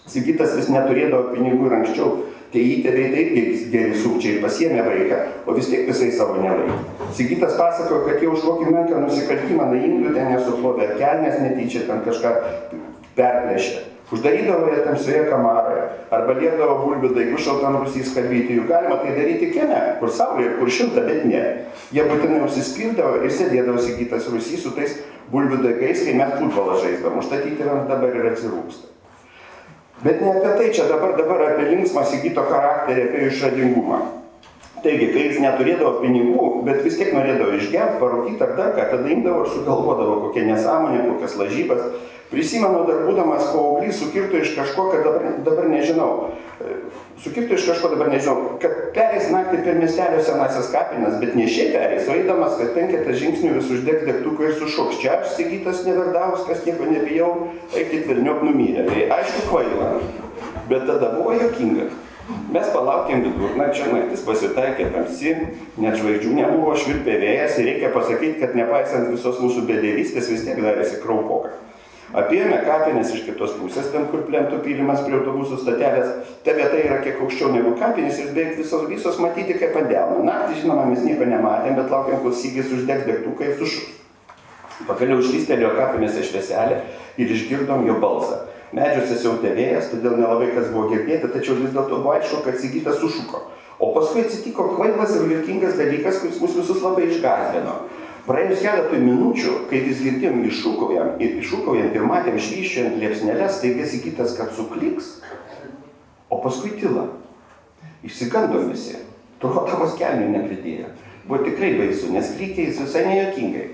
[0.06, 2.12] Sigitas vis neturėdavo pinigų ir anksčiau,
[2.54, 5.18] tie įtėviai taip geri sukčiai pasiemė vaiką,
[5.50, 6.78] o vis tiek visai savo nelaikė.
[7.18, 12.06] Sigitas pasakojo, kad jau už kokį menką nusikaltimą na indų ten nesuplovė, kelnes netyčia ten
[12.06, 12.38] kažką
[13.18, 13.84] perplėšė.
[14.14, 19.50] Uždarydavo ją tamsioje kamaroje, arba liekdavo bulbių daigų šaltam rusys kabyti, juk galima tai daryti
[19.56, 21.42] kieme, kur saulė kur šilta, bet ne.
[21.90, 25.00] Jie būtinai užsispirdavo ir sėdėdavo sigytas rusys su tais
[25.34, 28.95] bulbių daigais, kai mes futbolą žaisdavom, užstatyti ant dabar ir atsirūksta.
[30.04, 34.00] Bet ne apie tai čia dabar, dabar apie linksmą sigyto charakterį, apie išradingumą.
[34.86, 39.10] Taigi, kai jis neturėdavo pinigų, bet vis tiek norėdavo išgerti, parūkyti ar dar ką, tada
[39.16, 41.88] imdavo ir sugalvodavo kokią nesąmonę, kokias lažybas.
[42.30, 46.10] Prisimenu, dar būdamas paauglys, sukirto iš kažko, kad dabar, dabar nežinau,
[47.22, 51.74] sukirto iš kažko dabar nežinau, kad perės naktį per miestelio senasis kapinas, bet ne šiaip
[51.74, 55.02] perės, o eidamas, kad penketą žingsnių vis uždeg degtuką ir sušoks.
[55.02, 57.32] Čia aš Sigitas Neverdauskas, nieko nebijau,
[57.74, 58.86] eikit vilniop numyrė.
[58.90, 59.94] Tai aišku, kvaila,
[60.70, 61.90] bet tada buvo jokinga.
[62.26, 65.34] Mes palaukėm vidurnakčio, naktis pasitaikė tamsi,
[65.82, 70.62] net žvaigždžių nebuvo, švilpė vėjas ir reikia pasakyti, kad nepaisant visos mūsų bedėvystės vis tiek
[70.64, 71.52] darėsi kraupoka.
[72.16, 77.02] Apėjome kapinės iš kitos pusės, ten kur plentų pylimas prie autobusų statelės, ta vieta yra
[77.04, 80.24] kiek aukščiau negu kapinės ir beveik visos, visos matyti kaip ant delno.
[80.26, 83.92] Naktį, žinoma, mes nieko nematėm, bet laukiam, kol sygis uždegs degtuką ir sušus.
[84.88, 86.82] Pagaliau išlystelėjo kapinėse švieselė
[87.22, 88.46] ir išgirdom jo balsą.
[88.74, 92.98] Medžiuose siautė vėjas, todėl nelabai kas buvo girdėti, tačiau vis dėlto buvo aišku, kad Sigitas
[93.02, 93.44] sušuko.
[93.78, 97.76] O paskui atsitiko kvailas ir juokingas dalykas, kuris mus visus labai išgazdino.
[98.26, 104.34] Praėjus keletui minučių, kai vis girdėjom iššūkaujant ir iššūkaujant ir matėm švyščiant liepsnelės, taigi Sigitas,
[104.40, 105.20] kad sukliks,
[106.32, 107.12] o paskui tyla.
[108.06, 108.98] Išsigandom visi.
[109.42, 110.90] Turotavos kelnių nepridėjo.
[111.28, 113.68] Buvo tikrai baisu, nes klykė jis visai nejokingai.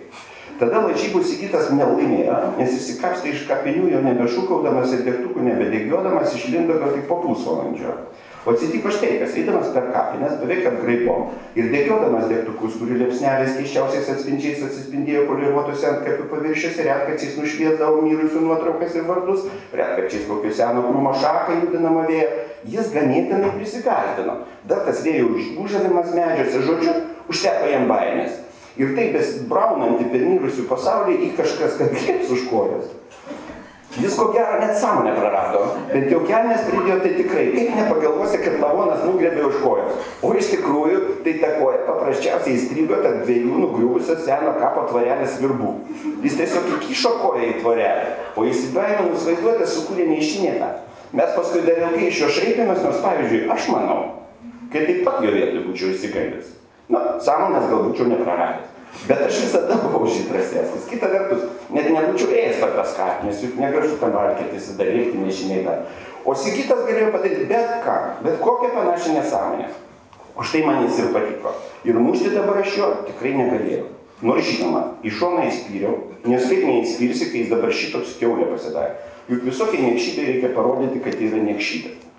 [0.61, 6.91] Tada lažybų Sigitas nelaimėjo, nes išsikapstė iš kapinių jau nebešūkaudamas ir degtukų nebedegiodamas išlindo gal
[6.93, 7.95] tik po pusvalandžio.
[8.45, 14.11] O atsitiko štai kas, eidamas per kapines, beveik apgraipom ir degiodamas degtukus, kurių liepsnelės keiščiausiais
[14.13, 20.85] atspindžiais atsispindėjo poliruotose ant kapių paviršiuose, retkarčiais nušviesdavo mirusių nuotraukas ir vardus, retkarčiais kokio seno
[20.91, 22.29] krūmo šaką judinamą vėją,
[22.77, 24.37] jis ganėtinai prisigąsdino.
[24.69, 25.33] Dar tas vėjo
[25.65, 26.97] užžalimas medžiuose, žodžiu,
[27.33, 28.41] užteko jam baimės
[28.79, 32.89] ir taip besibraunanti per mirusių pasaulį į kažkas, kad griebs už kojos.
[33.99, 38.61] Jis ko gero net sąmonę prarado, bet jau kelnes pridėjo tai tikrai, kaip nepagalvosi, kad
[38.61, 40.05] lavonas nugrebė už kojos.
[40.23, 45.73] O iš tikrųjų, tai ta koja paprasčiausiai įstrigo tarp dviejų nugriuvusio seno kapo tvarelės virbų.
[46.23, 50.71] Jis tiesiog įkišo koją į tvarelę, o įsibaiminus vaizduotę sukūrė neišinėtą.
[51.11, 54.01] Mes paskui dar ilgai iš jo šaipėmės, nors pavyzdžiui, aš manau,
[54.71, 56.60] kad taip pat jo vietoj būčiau įsigailęs.
[56.91, 58.67] Na, sąmonės gal būčiau nepraradęs.
[59.07, 60.87] Bet aš visada buvau šitrasesnis.
[60.89, 65.85] Kita vertus, net nebūčiau ėjęs per tas kapines, juk negražu ten valgyti, įsidaryti, nežiniai dar.
[66.27, 69.71] O Sigitas galėjo padaryti bet ką, bet kokią panašią nesąmonę.
[70.37, 71.55] Už tai man jis ir patiko.
[71.87, 73.87] Ir mušti dabar aš jo tikrai negalėjau.
[74.21, 75.95] Nors žinoma, iš šoną įspyriau,
[76.29, 78.99] nes kaip neįspyrsi, kai jis dabar šitoks keulė pasidarė.
[79.31, 82.10] Juk visokie niekšytai reikia parodyti, kad tai yra niekšytas.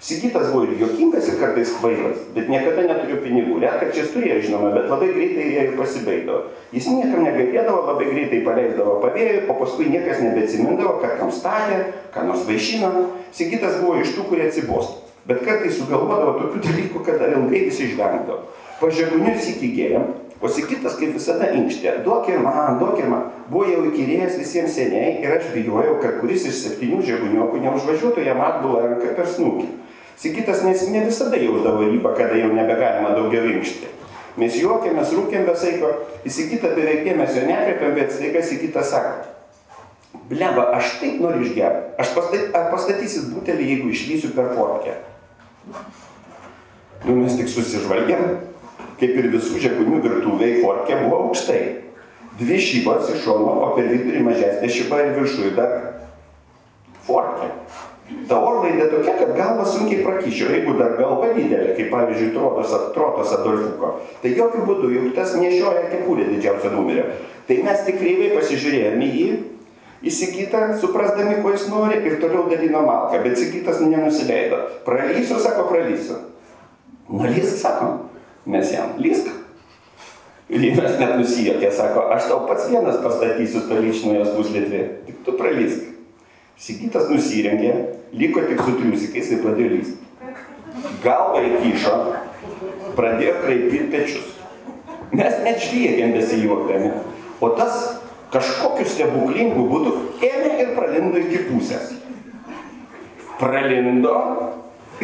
[0.00, 3.56] Sigitas buvo ir juokingas, ir kartais kvailas, bet niekada neturėjo pinigų.
[3.62, 6.42] Retkarčiais turėjo, žinoma, bet labai greitai jie ir pasibaigdavo.
[6.76, 11.80] Jis niekam negailėdavo, labai greitai paleisdavo pavėjų, o paskui niekas nebeatsimindavo, kad kam statė,
[12.12, 12.92] ką nors vaišino.
[13.34, 15.02] Sigitas buvo iš tų, kurie atsibostų.
[15.26, 18.44] Bet kartais sugalvodavo tokių dalykų, kad dar ilgai visi išvengdavo.
[18.76, 20.04] Pažegunius įkigėjom,
[20.44, 22.02] o Sigitas kaip visada inkštė.
[22.04, 23.32] Duok ir man, duok ir man.
[23.48, 28.44] Buvo jau įkyrėjęs visiems seniai ir aš bijojau, kad kuris iš septynių žeguniokų neužvažiuotų jam
[28.44, 29.66] atbulą ranką per snukį.
[30.16, 33.92] Sigitas nes ne visada jausdavo ribą, kada jau nebegalima daugiau inkšti.
[34.40, 35.90] Mes juokėmės, rūkėm be saiko,
[36.24, 39.24] į Sigitą beveik dėmesio nekreipiam, bet staiga Sigitas sako,
[40.28, 44.96] bleba, aš taip noriu išgerti, aš pastat, ar pastatysit butelį, jeigu išlysiu per forkę.
[47.06, 48.24] Nu, mes tik susižvalgėm,
[49.00, 51.60] kaip ir visų žekunių virtuviai forkė buvo aukštai.
[52.36, 55.76] Dvi šybos iš šono, o per vidurį mažesnė šyba ir viršuje dar.
[58.06, 63.32] Ta orlaidė tokia, kad galva sunkiai prakyšio, jeigu dar galva didelė, kaip pavyzdžiui Trotos, trotos
[63.34, 67.08] Adolfuko, tai jokių būdų, juk tas nešioja kepurė didžiausio numerio.
[67.48, 69.30] Tai mes tik kreivai pasižiūrėjome į jį,
[70.06, 74.62] įsigytą, suprasdami, ko jis nori ir toliau dalino malką, bet įsigytas nenusileido.
[74.86, 76.20] Pralysiu, sako, pralysiu.
[77.10, 77.90] Nulysk, sako,
[78.46, 79.32] mes jam, lysk.
[80.46, 85.95] Linas net nusijokė, sako, aš tau pats vienas pastatysiu stoličnojos puslitrį, tik tu pralysk.
[86.56, 87.72] Sigitas nusirengė,
[88.16, 89.96] liko tik su triusikais ir pradėjo lysti.
[91.04, 91.96] Galva įkyšo,
[92.96, 94.32] pradėjo kraipyti pečius.
[95.12, 96.90] Mes net žviegėm besijuokdami.
[97.44, 98.00] O tas
[98.32, 99.92] kažkokiu stebuklingu būdu
[100.24, 101.92] ėmė ir pralindo iki pusės.
[103.36, 104.16] Pralindo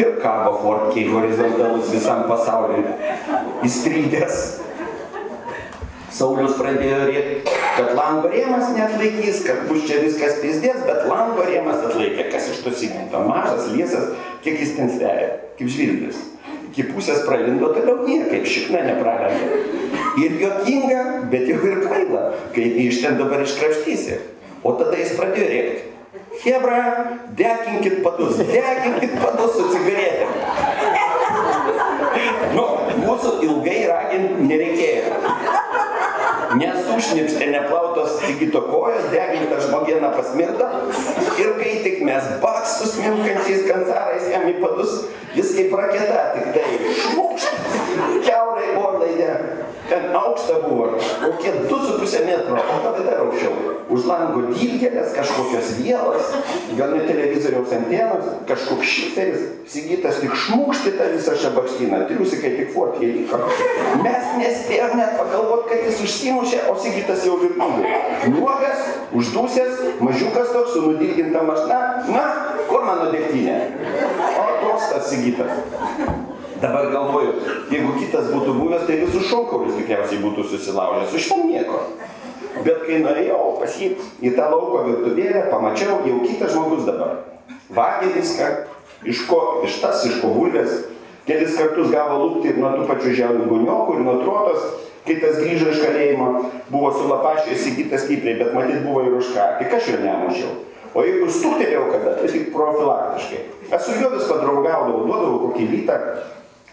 [0.01, 2.97] ir kabo forkiai horizontalus visam pasauliui.
[3.69, 4.41] Įstrydęs
[6.13, 11.81] Saulius pradėjo rėkti, kad lango rėmas netlaikys, kad bus čia viskas pizdės, bet lango rėmas
[11.89, 13.23] atlaikė, kas iš to įgyto.
[13.29, 14.11] Mažas, liesas,
[14.45, 16.21] kiek jis ten sveria, kaip žvirblis.
[16.73, 19.63] Iki pusės pralindo, toliau niekaip, šikna nepralenda.
[20.21, 24.21] Ir juokinga, bet jau ir kvaila, kaip jį iš ten dabar iškrapštysi.
[24.63, 25.89] O tada jis pradėjo rėkti.
[26.43, 26.81] Hebra,
[27.37, 30.33] deginkit padus, deginkit padus su cigaretėm.
[32.57, 32.65] Nu,
[33.03, 35.62] mūsų ilgai raginti nereikėjo.
[36.59, 40.69] Nesušnipštė neplautos sigito kojos, deginta žmogiena pasmirdo.
[41.41, 44.99] Ir kai tik mes baks su smilkančiais kancarais jam į padus,
[45.37, 47.63] jis kaip raketa tik tai šmukšt,
[48.27, 49.02] keurai orlaidė
[49.93, 50.87] ten aukšta buvo,
[51.21, 53.53] kokie 2,5 metro, o tada dar aukščiau.
[53.93, 56.31] Už lango dilgelės, kažkokios vielos,
[56.79, 63.11] gal net televizoriaus antenos, kažkoks šiferis, sigitas tik šmūkšti tą visą šabakštyną, triusikai tik fortė
[63.19, 63.43] liko.
[64.01, 67.93] Mes nespėjom net pagalvoti, kad jis užsimušė, o sigitas jau virtuvė.
[68.33, 72.27] Nuogas, uždūsęs, mažiukas toks su nudilginta mašna, na,
[72.71, 73.61] kur mano dėktinė?
[74.41, 76.31] O toks tas sigitas.
[76.63, 77.33] Dabar galvoju,
[77.73, 81.81] jeigu kitas būtų buvęs, tai visus šonkaulius tikriausiai būtų susilaužęs, už ten nieko.
[82.63, 83.89] Bet kai norėjau pas jį
[84.23, 87.17] į tą lauko virtuvėlę, pamačiau jau kitas žmogus dabar.
[87.75, 88.49] Vagė viską,
[89.11, 90.85] iš ko, iš tas, iš ko bulvės,
[91.27, 94.69] kelis kartus gavo lūpti ir nuo tų pačių žemų guniokų ir nuo trotos,
[95.07, 96.29] kai tas grįžo iš kalėjimo,
[96.69, 100.53] buvo su lapašė įsigytas stipriai, bet matyt buvo ir už ką, tik aš jo nemušiau.
[100.93, 103.43] O jeigu stuktelėjau kada, tai tik profilaktiškai.
[103.73, 105.97] Aš su juo vis padraugaudavau, duodavau kokį lytą,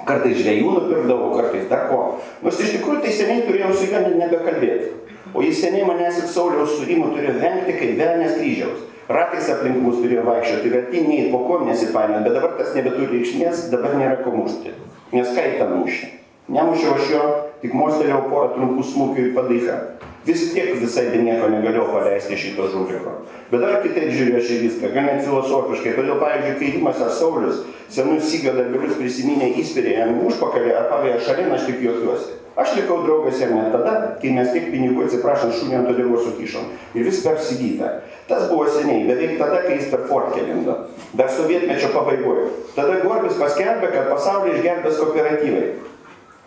[0.10, 2.00] Kartais žvėjų nupirkdavo, kartais dar ko.
[2.41, 4.93] Nors iš tikrųjų tai seniai turėjau su juo nebekalbėti.
[5.30, 8.88] O jis seniai manęs ir Sauliaus sudimų turėjo vengti kaip velnės kryžiaus.
[9.10, 13.95] Ratais aplink mus turėjo vaikščioti, vertiniai po kom nesipainio, bet dabar tas nebeturi reikšmės, dabar
[13.98, 14.74] nėra ko mušti.
[15.13, 16.10] Nes ką į tą mušį?
[16.54, 17.24] Nemušiau aš jo,
[17.62, 19.80] tik mostelėjau porą trumpų smūgių į padaiką.
[20.25, 23.13] Vis tiek visai be nieko negalėjau paleisti šito žudiko.
[23.51, 25.95] Bet dar kitaip žiūriu aš į viską, gan net filosofiškai.
[25.95, 31.23] Todėl, pavyzdžiui, kai Rimas ar Saulis senus sygio darbelius prisiminė įspyrė jam užpakalį ar pavėja
[31.25, 32.36] šalin, aš tik juokiuosi.
[32.60, 36.65] Aš likau draugas jam net tada, kai mes tiek pinigų atsiprašant šunį ant todėl sukišom.
[36.97, 37.91] Ir vis per sigytą.
[38.27, 40.75] Tas buvo seniai, beveik tada, kai jis per fortkę lindo.
[41.15, 42.49] Dar sovietmečio pabaigoje.
[42.75, 45.63] Tada Gorbis paskelbė, kad pasaulį išgelbės kooperatyvai.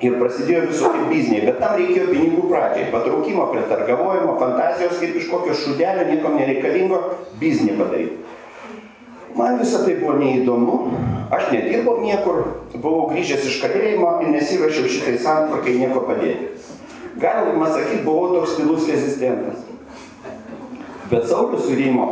[0.02, 2.88] Ir prasidėjo visokie bizniai, bet tam reikėjo pinigų pradžiai.
[2.90, 6.98] Patraukimo, pretargavojimo, fantazijos, kaip iš kokio šudelio, niekam nereikalingo,
[7.38, 8.18] biznį padaryti.
[9.38, 10.78] Man visą tai buvo neįdomu,
[11.32, 12.42] aš nedirbau niekur,
[12.74, 16.50] buvau grįžęs iš kalėjimo ir nesirašiau šitai santvarkai nieko padėti.
[17.22, 19.62] Galima sakyti, buvau toks tylus rezistentas.
[21.12, 22.08] Bet Saulis su Rimo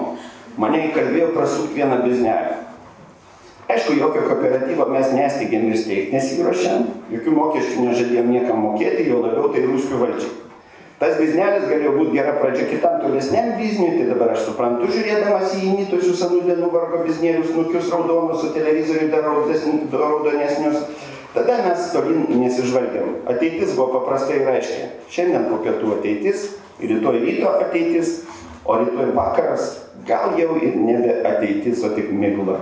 [0.61, 2.60] mane įkalbėjo prasukti vieną biznelį.
[3.71, 9.51] Aišku, jokio kooperatyvo mes nesteigėm ir steigti nesiruošėm, jokių mokesčių nežadėjom niekam mokėti, jau labiau
[9.55, 10.31] tai ruskių valdžiai.
[11.01, 15.61] Tas biznelis galėjo būti gera pradžia kitam tolesniam bizniui, tai dabar aš suprantu, žiūrėdamas į
[15.71, 20.83] įnytusius senų dienų vargo biznėlius, nukius raudonus su televizoriui dar raudonesnius.
[21.33, 23.15] Tada mes tolin nesižvalgiam.
[23.31, 24.91] Ateitis buvo paprastai ir aiškiai.
[25.15, 26.49] Šiandien po pietų ateitis,
[26.83, 28.13] rytoj ryto ateitis,
[28.67, 29.71] o rytoj vakaras
[30.11, 32.59] gal jau ir nebe ateitis, o tik migla.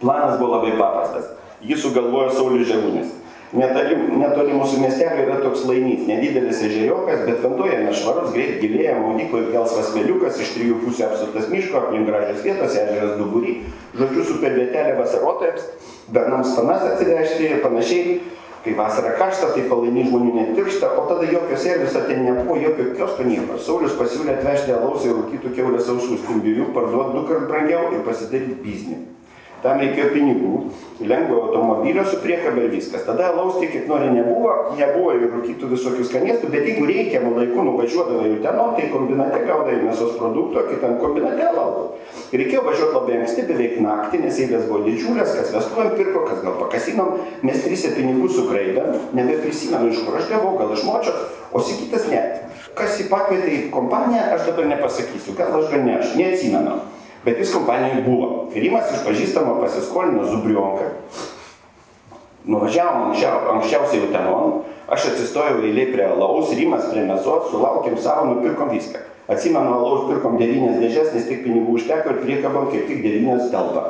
[0.00, 1.32] Planas buvo labai paprastas.
[1.60, 3.16] Jį sugalvojo Saulis Žegunis.
[3.50, 8.92] Netoli, netoli mūsų miestelio yra toks lainys, nedidelis ežeriokas, bet vanduo jame švarus, greit gilėja,
[9.02, 13.56] maudykloje gelsvas meliukas, iš trijų pusių apsuptas miško, aplink gražios vietos, ežeras duburį,
[13.98, 15.66] žodžiu, super vietelė vasarotojams,
[16.14, 18.20] bernams panas atsivežti ir panašiai.
[18.60, 23.24] Kai vasara karšta, tai palaini žmonių netiršta, o tada jokio serviso ten nebuvo, jokio kiosko
[23.24, 23.56] nieko.
[23.56, 28.60] Saulis pasiūlė atvežti alaus ir rūkytų keulės ausų stimbirių, parduoti du kart brangiau ir pasidaryti
[28.60, 28.98] biznį.
[29.60, 30.50] Tam reikėjo pinigų,
[31.04, 33.02] lengvo automobilio su priekaba ir viskas.
[33.04, 37.64] Tada alaus tiek, kiek nori nebuvo, nebuvo ir rūkytų visokių skanėstų, bet jeigu reikiamų laikų
[37.66, 41.90] nuvažiuodavo į Uteno, tai kombinate gaudavai mėsos produkto, kitam kombinate alaus.
[42.32, 46.56] Reikėjo važiuoti labai anksti, beveik naktį, nes eilės buvo didžiulės, kas vestuvėm pirko, kas gal
[46.62, 47.10] pakasinom,
[47.44, 51.12] mes trise pinigų sugraidėm, nebeprisimenu iš kur aš gavau, gal iš močio,
[51.52, 52.46] o sikitas net.
[52.78, 56.78] Kas jį pakvietė į kompaniją, aš dabar nepasakysiu, gal aš gal ne, aš neatsimenu.
[57.24, 58.28] Bet jis kompanijoje buvo.
[58.54, 60.88] Rimas iš pažįstamo pasiskolino Zubrionką.
[62.48, 68.72] Nuvažiavom anksčiau, anksčiausiai Utenon, aš atsistojau eiliai prie alaus, Rimas prie mėsos, sulaukėm savo, nupirkom
[68.72, 69.04] viską.
[69.30, 73.84] Atsimenu, alaus pirkom 9 dėžes, nes tik pinigų užteko ir priekabom kaip tik 9 telpa.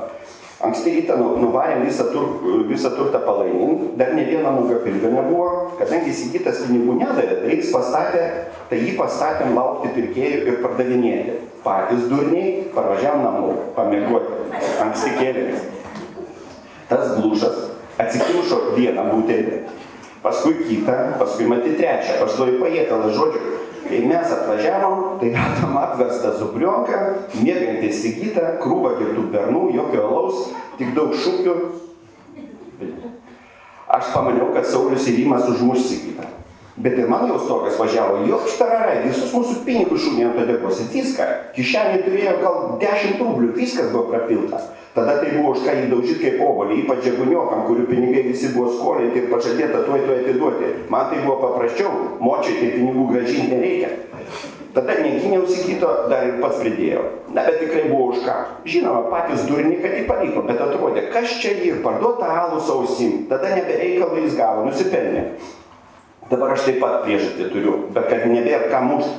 [0.60, 5.46] Anksti rytą nu, nuvarėm visą, tur, visą turtą palainin, dar ne vieno nugapilvio nebuvo,
[5.78, 8.26] kadangi įsigytas pinigų nedavė, tai jis pastatė,
[8.68, 11.38] tai jį pastatėm laukti pirkėjų ir pardavinėti.
[11.64, 14.38] Patys durniai parvažiavam namo, pamiegoti,
[14.80, 15.66] anksti kėlėmės.
[16.90, 17.66] Tas glušas
[18.00, 19.58] atsikimšo vieną butelį,
[20.24, 23.50] paskui kitą, paskui matyti trečią, paskui paėkalą žodžiu,
[23.90, 26.98] Kai mes atvažiavom, tai radom apverstą zubrionką,
[27.42, 31.54] mėgantį Sigitą, krūvą girtų bernų, jokio alaus, tik daug šūkių.
[33.90, 36.28] Aš pamaniau, kad Saulis ir Rimas užmuš Sigitą.
[36.80, 41.26] Bet ir man jau stogas važiavo, joks tararai, visus mūsų pinigus šūnė ant odegos, viską.
[41.52, 44.62] Kišenė turėjo gal 10 rublių, viskas buvo prapilta.
[44.94, 48.72] Tada tai buvo už ką jį daužyti kaip obolį, ypač žeguniokam, kurių pinigai visi buvo
[48.78, 50.72] skolinti ir pažadėta tuoj tuoj atiduoti.
[50.90, 53.92] Man tai buvo paprasčiau, močiai tai pinigų gražinti nereikia.
[54.74, 57.04] Tada negyniausi kito, dar ir pats pridėjau.
[57.34, 58.36] Na, bet tikrai buvo už ką.
[58.64, 63.24] Žinoma, patys durni, kad jį pavyko, bet atrodė, kas čia jį ir parduota alų sausim.
[63.30, 65.26] Tada nebereikalų jis gavo, nusipelnė.
[66.30, 69.16] Dabar aš taip pat priežastį turiu, bet kad nebėra ką mušti.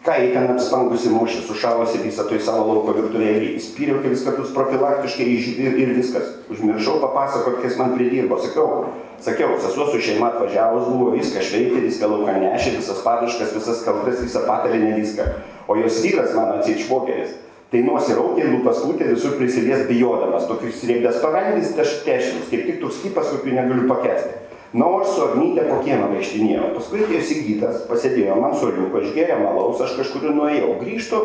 [0.00, 5.26] Ką jį ten apspangusi mušė, sušalusi visą toj savo lauko virtuvėje, spyriau kelis kartus profilaktiškai
[5.28, 6.30] ir, ir viskas.
[6.48, 8.38] Užmiršau papasakoti, kas man pridirbo.
[8.40, 8.86] Sakiau,
[9.20, 14.22] sakiau, sesuo su šeima atvažiavus buvo, viską šveitė, viską lauką nešė, visas padiškas, visas kaltas,
[14.24, 15.26] visą patalinę viską.
[15.68, 17.34] O jos vyras mano atsičvokeris.
[17.70, 23.34] Tai nosiraukė, lūpas kūtė, visur prisilies bijodamas, tokius rėbės parandys, taštešnis, kaip tik toks kipas,
[23.34, 24.38] kokių negaliu pakesti.
[24.72, 26.68] Na, nu, aš su Agnytė po kiemą vaikštinėjau.
[26.76, 30.76] Paskui atėjo Sigitas, pasėdėjo man soliuko, išgėrė malaus, aš kažkur nuėjau.
[30.78, 31.22] Grįžtu,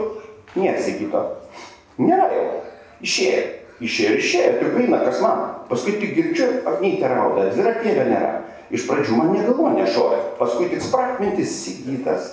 [0.57, 1.21] nėra Sigito.
[2.01, 2.47] Nėra jau.
[3.05, 3.43] Išėjo.
[3.85, 5.43] Išėjo išėjo, tik gaina, kas man.
[5.69, 8.31] Paskui tik girdžiu, Agnytė rauda, dviratėlio nėra.
[8.73, 10.21] Iš pradžių man negalvo nešoja.
[10.39, 12.31] Paskui tik sprakmintis Sigitas.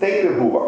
[0.00, 0.62] Taip ir buvo.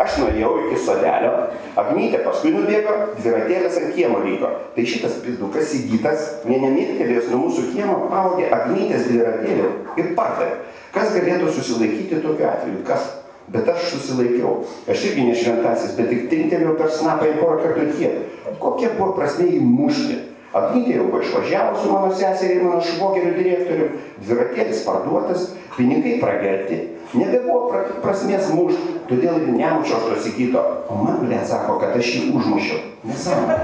[0.00, 1.32] Aš nuėjau iki sodelio,
[1.80, 4.48] Agnytė paskui nubėgo, dviratėlės ant kiemo liko.
[4.74, 9.66] Tai šitas pizdukas įgytas, nė nemirkelės nuo mūsų kiemo, augė Agnytės dviratėlį
[10.00, 10.54] ir pardavė.
[10.94, 12.80] Kas galėtų susilaikyti tokiu atveju?
[12.88, 13.10] Kas?
[13.50, 14.60] Bet aš susilaikiau.
[14.88, 18.20] Aš irgi nešventasis, bet tik tintelėjau per snapą į porą kartų tiek.
[18.62, 20.20] Kokia buvo prasme jį mušti?
[20.56, 23.90] Agnytė jau išvažiavo su mano seserė ir mano švogerių direktoriu,
[24.22, 25.44] dviratėlis parduotas,
[25.76, 26.80] pinigai pragerti,
[27.14, 28.78] nebebuvo pra, prasmės mušt,
[29.10, 30.62] todėl ir nemušo aš to sigito.
[30.88, 32.80] O man, ble, sako, kad aš jį užmušiau.
[33.10, 33.58] Nesąmonė.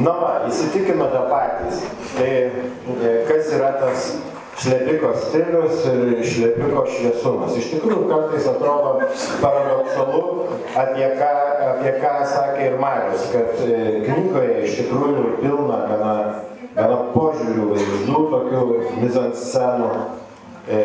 [0.00, 1.82] Na, va, įsitikinote patys.
[2.14, 4.14] Tai e, kas yra tas
[4.62, 7.56] šlepiko stilius ir šlepiko šviesumas.
[7.56, 9.08] Iš tikrųjų, kartais atrodo
[9.40, 10.22] paradoksalu,
[10.82, 11.32] apie ką,
[11.70, 16.14] apie ką sakė ir Marius, kad e, knygoje iš tikrųjų pilna gana,
[16.76, 18.64] gana požiūrių vaizdų, tokių
[19.00, 19.90] mizanscenų.
[20.70, 20.80] E,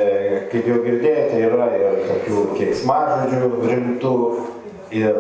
[0.50, 4.16] kaip jau girdėjote, yra ir tokių keiksmažodžių rimtų
[4.96, 5.20] ir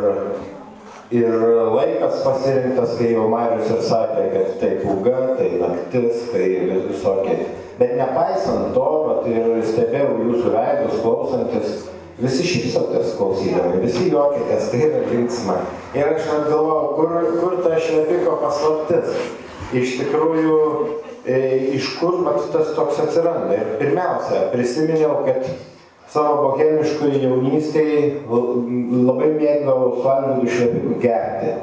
[1.15, 1.35] Ir
[1.71, 6.49] laikas pasirinktas, kai jau Marius ir sakė, kad tai pūga, tai naktis, tai
[6.89, 7.37] visokie
[7.79, 11.73] Bet nepaisant to, vat, ir stebėjau jūsų veidus klausantis,
[12.15, 15.57] visi šypsotės klausydami, visi juokitės, tai yra linksma.
[15.97, 19.19] Ir aš net galvojau, kur, kur ta šlepiko paslaptis.
[19.75, 20.59] Iš tikrųjų,
[21.27, 21.39] e,
[21.75, 23.57] iš kur mat, tas toks atsiranda.
[23.57, 25.43] Ir pirmiausia, prisiminiau, kad
[26.15, 31.55] savo bohemiškoj jaunystėje labai mėgdavau su Alvydu Šlepiku gerti.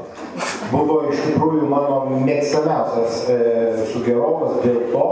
[0.72, 3.36] Buvo iš tikrųjų mano mėgstamiausias e,
[3.92, 5.06] sugerovas dėl to,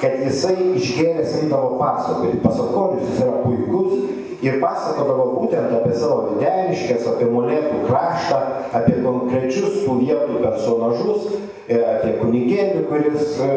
[0.00, 2.40] kad jisai išgėręs imdavo pasakoti.
[2.44, 8.40] Pasakorius jis yra puikus ir pasakodavo būtent apie savo videniškės, apie molėtų kraštą,
[8.80, 11.28] apie konkrečius tų vietų personažus,
[11.68, 13.52] e, apie kunigėlį, kuris e,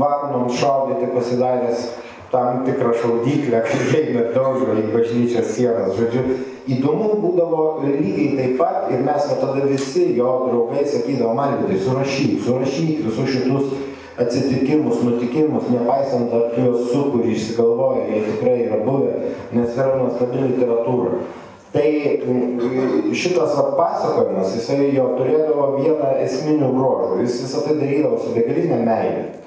[0.00, 1.88] varnom šaudyti pasidaręs
[2.30, 5.96] tam tikrą šaudyklę, kai eina daužo į bažnyčios sienas.
[5.98, 6.22] Žodžiu,
[6.70, 12.38] įdomu būdavo lygiai taip pat ir mes tada visi jo draugai sakydavo, man tai surašyk,
[12.46, 13.74] surašyk visus šitus
[14.20, 20.46] atsitikimus, nutikimus, nepaisant ar tu juos sukuri, išsigalvoja, jie tikrai yra buvę, nes yra nuostabi
[20.52, 21.22] literatūra.
[21.70, 21.90] Tai
[22.26, 28.34] mm, šitas va, pasakojimas, jisai jo turėdavo vieną esminių bruožų, jis visą tai darydavo su
[28.34, 29.39] begalinė meilė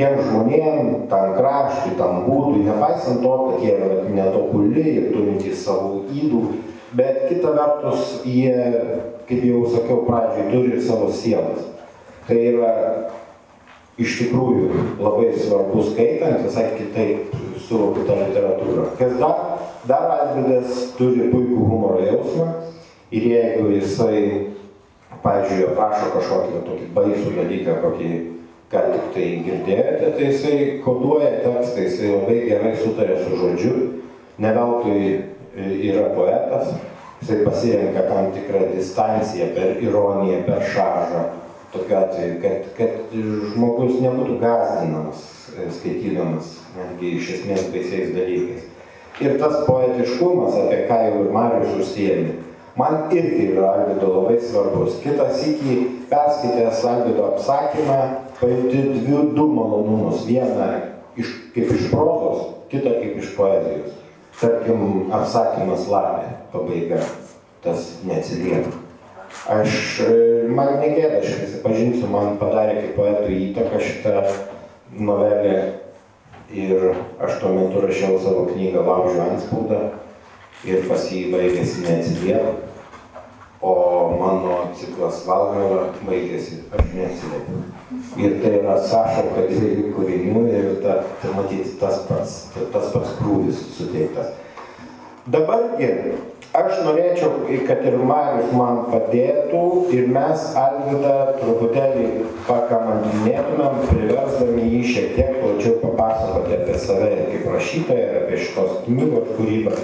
[0.00, 6.06] tiem žmonėm, tam kraštui, tam būdui, nepaisant to, kad jie yra netobuli ir turintys savo
[6.08, 6.40] įdų,
[6.96, 8.54] bet kita vertus jie,
[9.28, 11.66] kaip jau sakiau pradžioj, turi ir savo sielas.
[12.24, 12.72] Tai yra
[14.00, 18.88] iš tikrųjų labai svarbu skaitant, visai kitaip suvokiu tą literatūrą.
[18.96, 19.46] Kas dar?
[19.88, 22.50] Dar Alvydas turi puikų humoro jausmą
[23.16, 24.18] ir jeigu jisai,
[25.24, 28.10] pavyzdžiui, aprašo kažkokį tokį baisų dalyką, kokį
[28.70, 33.74] ką tik tai girdėjote, tai jisai koduoja tekstą, jisai labai gerai sutarė su žodžiu,
[34.38, 35.00] ne veltui
[35.90, 36.76] yra poetas,
[37.20, 41.24] jisai pasirenka tam tikrą distanciją per ironiją, per šaržą,
[41.74, 43.18] tokiu atveju, kad, kad
[43.54, 48.70] žmogus nebūtų gazdinamas e, skaitydamas netgi iš esmės baisiais dalykais.
[49.20, 52.38] Ir tas poetiškumas, apie ką jau ir Marius užsiemi,
[52.78, 55.00] man irgi yra Alvido labai svarbus.
[55.02, 57.98] Kitas iki perskaitęs Alvido apsakymą,
[58.40, 60.26] pajuti dvi du malonumus.
[60.26, 60.68] Vieną
[61.16, 63.96] iš, kaip iš prozos, kitą kaip iš poezijos.
[64.40, 67.00] Tarkim, apsakymas Lapė, pabaiga,
[67.64, 68.72] tas neatsilieka.
[69.50, 69.74] Aš,
[70.50, 74.14] man negėda, aš prisipažinsiu, man padarė kaip poetų įtaką šitą
[74.96, 75.56] novelę
[76.50, 76.88] ir
[77.22, 79.82] aš tuo metu rašiau savo knygą Laužiu antspaudą
[80.66, 82.56] ir pas jį baigėsi neatsiliepa,
[83.62, 83.74] o
[84.16, 87.60] mano ciklas Valgala baigėsi aš neatsiliepiu.
[88.16, 93.60] Ir tai yra sąšauka dviejų kūrinių ir ta, tai matyti tas pats, tas pats krūvis
[93.76, 94.32] suteiktas.
[95.30, 95.90] Dabargi
[96.56, 102.08] aš norėčiau, kad ir Marius man padėtų ir mes Alvydą truputėlį
[102.48, 109.76] pakamantinėtumėm, priversdami jį šiek tiek plačiau papasakoti apie save kaip rašytoją apie šitos knygos kūrybą.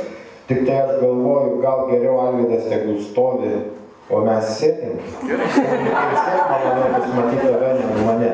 [0.46, 3.48] Tik tai aš galvoju, gal geriau Alvydas tegul stovi,
[4.06, 5.00] o mes sėdim.
[5.26, 5.48] Gerai.
[5.50, 8.30] Vis tiek malonu bus matyti tave, negu mane.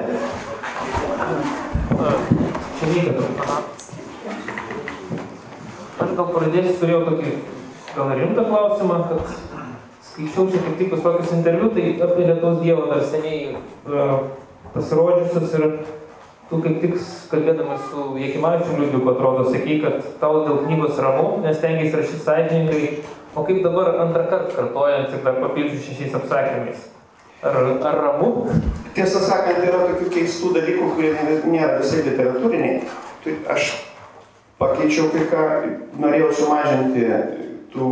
[6.02, 7.32] Aš gal pradėsiu, turėjau tokį
[7.94, 9.24] gal rimtą klausimą, kad
[10.10, 14.18] skaičiau čia kaip tik visokius interviu, tai apie Lietuvos Dievo dar seniai uh,
[14.76, 15.64] pasirodžiusius ir
[16.53, 16.96] tu kaip tik
[17.32, 22.90] kalbėdamas su Jekimavičiu Liudviku atrodo, sakei, kad tau dėl knygos ramu, nes tengiais rašyti sąžininkai,
[23.32, 26.90] o kaip dabar antrą kartą kartojant ir dar papildžiu šešiais apsakymais.
[27.42, 27.57] Ar,
[27.88, 28.28] ar ramu?
[28.92, 31.14] Tiesą sakant, yra tokių keistų dalykų, kurie
[31.48, 32.84] nėra visai literatūriniai.
[33.24, 33.72] Tai aš
[34.61, 35.48] pakeičiau kai ką,
[36.05, 37.09] norėjau sumažinti
[37.72, 37.88] tų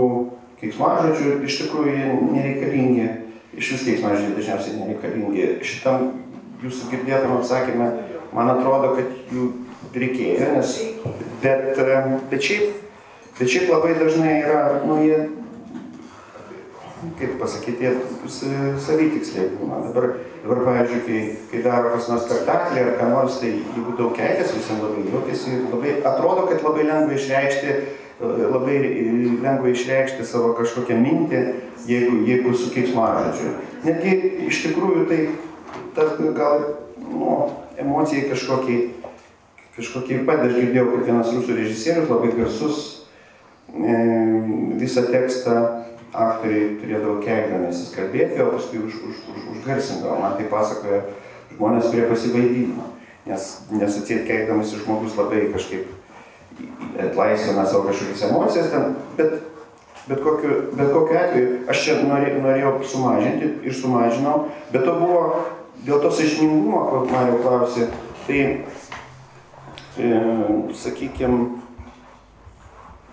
[0.61, 3.09] keiksmažodžių iš tikrųjų jie nereikalingi,
[3.57, 5.49] iš vis keiksmažodžiai dažniausiai nereikalingi.
[5.65, 6.11] Šitam
[6.61, 7.89] jūsų girdėtam atsakymę,
[8.37, 9.51] man atrodo, kad jų
[9.95, 10.73] reikėjo, nes,
[11.43, 11.69] bet,
[12.31, 12.81] bet, šiaip,
[13.39, 15.21] bet šiaip labai dažnai yra, nu, jie,
[17.19, 19.81] kaip pasakyti, jie savitiksliai būna.
[19.89, 20.11] Dabar,
[20.43, 21.23] dabar pavyzdžiui, kai,
[21.53, 25.57] kai daro kas nors spektaklį ar ką nors, tai jeigu daug keikiasi, visiems labai juokiasi,
[25.73, 27.81] labai, atrodo, kad labai lengva išreikšti
[28.21, 28.77] labai
[29.41, 31.41] lengva išreikšti savo kažkokią mintį,
[31.89, 33.55] jeigu, jeigu su keiksmažodžiu.
[33.87, 34.17] Netgi
[34.51, 35.21] iš tikrųjų tai
[35.97, 36.67] tas gal
[37.03, 38.91] nu, emocijai kažkokiai,
[39.77, 40.51] kažkokiai padeda.
[40.51, 42.81] Aš girdėjau, kad vienas rusų režisierius, labai garsus,
[43.75, 44.01] e,
[44.81, 45.57] visą tekstą
[46.11, 50.19] aktoriai turėdavo keikdamasis kalbėti, o paskui už, už, už, užgarsindavo.
[50.19, 51.05] Man tai pasakoja
[51.55, 52.89] žmonės, kurie pasivaidino.
[53.29, 55.87] Nes, nes atsiet keikdamasis žmogus labai kažkaip
[56.99, 59.35] atlaisvina savo kažkokias emocijas ten, bet,
[60.09, 65.23] bet, kokiu, bet kokiu atveju aš čia norė, norėjau sumažinti ir sumažinau, bet to buvo
[65.87, 67.89] dėl to sažiningumo, ko man jau klausė,
[68.27, 68.41] tai,
[69.99, 70.11] e,
[70.77, 71.39] sakykime,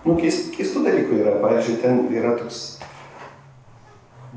[0.04, 2.78] nu, keist, keistų dalykų yra, pavyzdžiui, ten yra toks,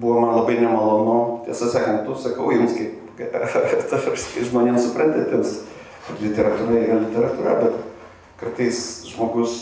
[0.01, 1.17] buvo man labai nemalonu,
[1.47, 2.97] tiesą sakant, tu sakau jums, kaip,
[3.91, 5.59] kaip žmonėms suprantatėms,
[6.07, 7.77] kad literatūra yra literatūra, bet
[8.41, 8.79] kartais
[9.11, 9.59] žmogus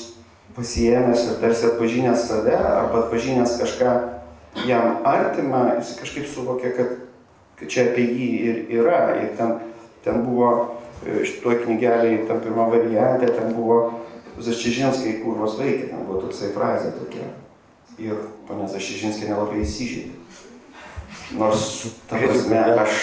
[0.55, 3.91] pasiėmęs ir tarsi atpažinęs save arba atpažinęs kažką
[4.67, 6.95] jam artimą, jis kažkaip suvokia, kad,
[7.59, 9.01] kad čia apie jį ir yra.
[9.21, 9.55] Ir ten,
[10.05, 10.51] ten buvo
[11.03, 13.79] e, šitoj knygeliai, tam pirmą variantę, ten buvo
[14.39, 17.27] Zaščižinskai kurvos vaikė, ten buvo toksai frazė tokia.
[17.99, 20.15] Ir ponė Zaščižinskė nelabai įsižeidė.
[21.39, 21.65] Nors,
[22.09, 23.01] ta prasme, aš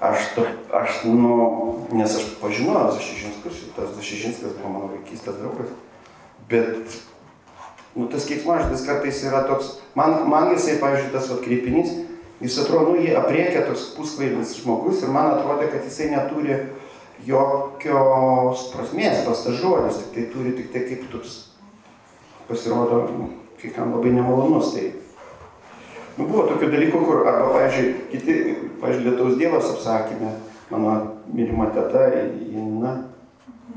[0.00, 5.72] aš, to, aš, nu, nes aš pažinojau Zašižinskus, tas Zašižinskas buvo mano vaikystės draugas,
[6.50, 6.98] bet,
[7.96, 11.94] nu, tas keiksmažodis kartais yra toks, man, man jisai, pavyzdžiui, tas atkreipinys,
[12.42, 16.56] jis atrodo, nu, jį apriekia toks puskvailis žmogus ir man atrodo, kad jisai neturi
[17.26, 21.36] jokios prasmės, tas žodis, tik tai turi tik tai kaip toks,
[22.48, 24.72] pasirodo, nu, kai kam labai nemalonus.
[24.76, 24.88] Tai
[26.18, 28.34] Nu, buvo tokių dalykų, kur, arba, pavyzdžiui, kiti,
[28.80, 30.32] pavyzdžiui, Lietuvos Dievas apsakymė,
[30.72, 30.94] mano
[31.30, 32.08] mylima teta,
[32.48, 32.94] Inna,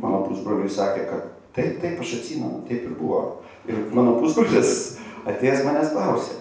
[0.01, 3.19] mano pusbroliui sakė, kad taip, taip, aš atsimenu, taip ir buvo.
[3.69, 4.71] Ir mano pusbrolis
[5.29, 6.40] atėjęs manęs klausė,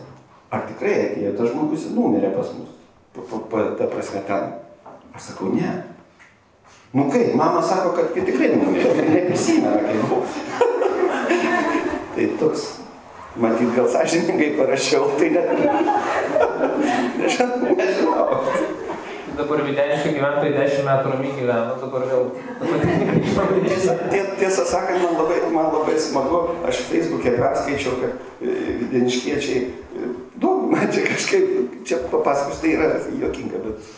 [0.50, 2.74] ar tikrai atėjo tas žmogus ir numirė pas mus,
[3.14, 4.52] pa, pa, pa, ta prasme ten.
[5.14, 5.70] Aš sakau, ne.
[6.94, 10.24] Nu kaip, mama sako, kad tikrai numirė, neprisimena, kaip buvo.
[12.16, 12.68] tai toks
[13.36, 15.46] Matyt, gal sąžininkai parašiau, tai net.
[17.20, 18.42] Nežinau.
[19.38, 22.24] Dabar videniškai gyventojai 10 metų ramiai gyveno, dabar vėl.
[24.40, 29.62] Tiesą sakant, man labai, man labai smagu, aš Facebook'e perskaičiau, kad e, videniškiečiai,
[30.40, 33.90] daug, man čia kažkaip, čia papasakos, tai yra juokinga, bet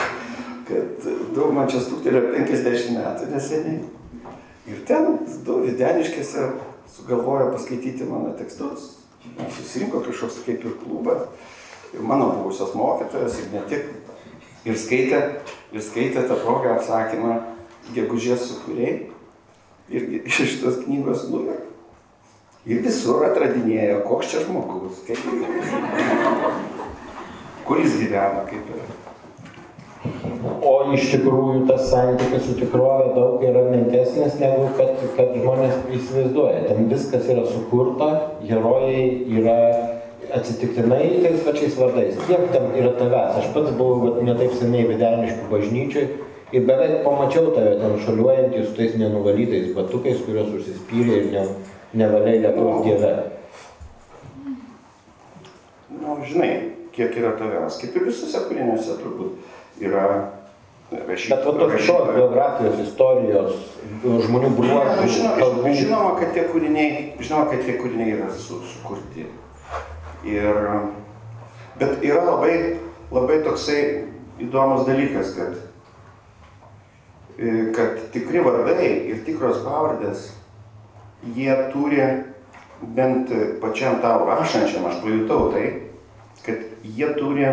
[0.68, 3.80] kad daug man čia stuktelio 50 metų neseniai.
[4.70, 5.16] Ir ten,
[5.46, 6.50] du videniškėse
[6.96, 8.92] sugalvojo paskaityti mano tekstus,
[9.56, 11.26] susirinko kažkoks kaip ir klubas.
[11.92, 13.90] Ir mano buvusios mokytojas ir ne tik.
[14.62, 15.18] Ir skaitė,
[15.74, 17.40] ir skaitė tą progą atsakymą
[17.96, 19.08] gegužės sukūriai.
[19.90, 21.42] Ir iš šitos knygos, nu,
[22.66, 25.18] ir visur atradinėjo, koks čia žmogus, kaip
[27.66, 28.90] kur jis gyvena, kaip ir.
[30.62, 36.64] O iš tikrųjų tas santykis su tikrove daug yra menkesnis negu kad, kad žmonės įsivaizduoja.
[36.68, 38.08] Ten viskas yra sukurta,
[38.46, 39.04] herojai
[39.38, 39.58] yra
[40.34, 42.18] atsitiktinai tais pačiais vardais.
[42.26, 43.38] Kiek ten yra tavęs?
[43.42, 46.08] Aš pats buvau netaip seniai Videniškų bažnyčiai
[46.52, 51.46] ir beveik pamačiau tave ten šaliuojantį su tais nenuvalytais batukais, kuriuos užsispyrė ir ne,
[51.94, 53.12] nevaliai Lietuvos dieve.
[56.02, 56.52] Nu, žinai,
[56.92, 60.06] kiek yra tavęs, kaip ir visose kūriniuose turbūt yra
[61.08, 61.36] rašyta.
[61.36, 63.54] Bet tos šios biografijos, istorijos,
[64.02, 66.90] žmonių Ne, bruožų, nu, žinoma, žinoma, kad tie kūriniai,
[67.20, 69.28] žinoma, kad tie kūriniai yra su, sukurti.
[70.28, 70.60] Ir,
[71.80, 72.56] bet yra labai,
[73.12, 73.80] labai toksai
[74.42, 75.56] įdomus dalykas, kad,
[77.38, 80.30] e, kad tikri vardai ir tikros pavardės,
[81.22, 82.02] jie turi,
[82.82, 83.30] bent
[83.62, 85.92] pačiam tau rašančiam, aš pajutau tai,
[86.42, 87.46] kad jie turi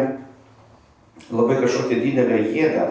[1.29, 2.87] labai kažkokią didelę jėgą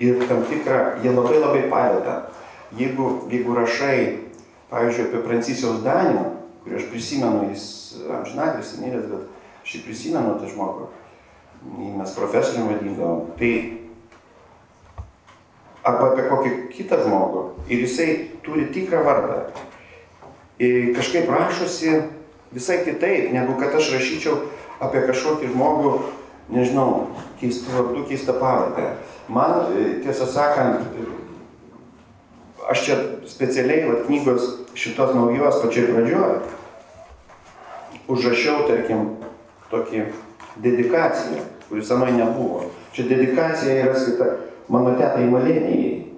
[0.00, 2.16] ir tam tikrą, jie labai labai padeda.
[2.78, 4.30] Jeigu, jeigu rašai,
[4.70, 6.22] pavyzdžiui, apie Prancisiaus Danį,
[6.62, 7.64] kurį aš prisimenu, jis
[8.06, 10.86] amžinatvis senėlės, bet aš jį prisimenu tą žmogų,
[11.98, 13.52] mes profesoriumi vadindavom, tai
[15.84, 18.08] arba apie kokį kitą žmogų ir jisai
[18.46, 19.42] turi tikrą vardą.
[20.96, 21.94] Kažkaip rašosi
[22.52, 24.34] visai kitaip, negu kad aš rašyčiau
[24.80, 25.92] apie kažkokį žmogų,
[26.52, 26.90] nežinau,
[27.40, 28.90] keistų vardų, keistą pavardę.
[29.30, 30.88] Man, e, tiesą sakant,
[32.70, 32.96] aš čia
[33.30, 36.58] specialiai vat, knygos šitos naujos pačioj pradžioje
[38.10, 39.06] užrašiau, tarkim,
[39.70, 40.04] tokį
[40.60, 42.64] dedikaciją, kuris senai nebuvo.
[42.94, 44.32] Čia dedikacija yra skirta
[44.68, 46.10] mano tetai Malenijai,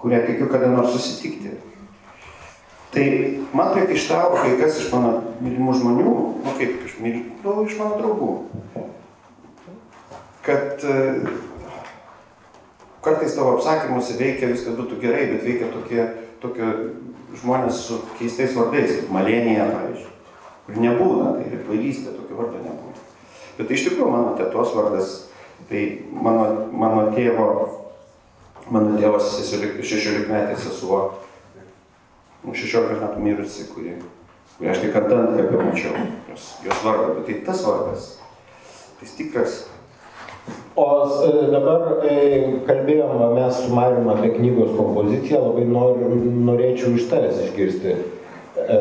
[0.00, 1.56] kurią tikiu kada nors susitikti.
[2.96, 5.10] Tai man priekaištavo kai kas iš mano
[5.44, 6.12] mylimų žmonių,
[6.46, 7.18] nu kaip iš, myl...
[7.44, 8.28] nu, iš mano draugų,
[10.46, 10.94] kad e,
[13.04, 16.06] kartais tavo apsakymuose veikia viskas būtų gerai, bet veikia tokie,
[16.40, 16.70] tokie
[17.42, 20.16] žmonės su keistais vardais, kaip Malenija, pavyzdžiui.
[20.72, 23.04] Ir nebūna, tai ir kvailystė, tokio vardo nebūna.
[23.58, 25.14] Bet tai iš tikrųjų mano tėtos vardas,
[25.68, 25.84] tai
[26.16, 27.46] mano, mano tėvo,
[28.72, 31.04] mano tėvas 16 metės sesuo,
[32.54, 33.96] 16 metų mirusi, kuri,
[34.56, 38.12] kuri aš tik ant antkapio mačiau, jos, jos vardą, bet tai tas vardas,
[39.00, 39.64] tai tikras
[40.76, 42.16] O e, dabar e,
[42.68, 46.10] kalbėjom mes su Marium apie knygos kompoziciją, labai noriu,
[46.46, 47.94] norėčiau iš tavęs išgirsti.
[48.60, 48.76] E,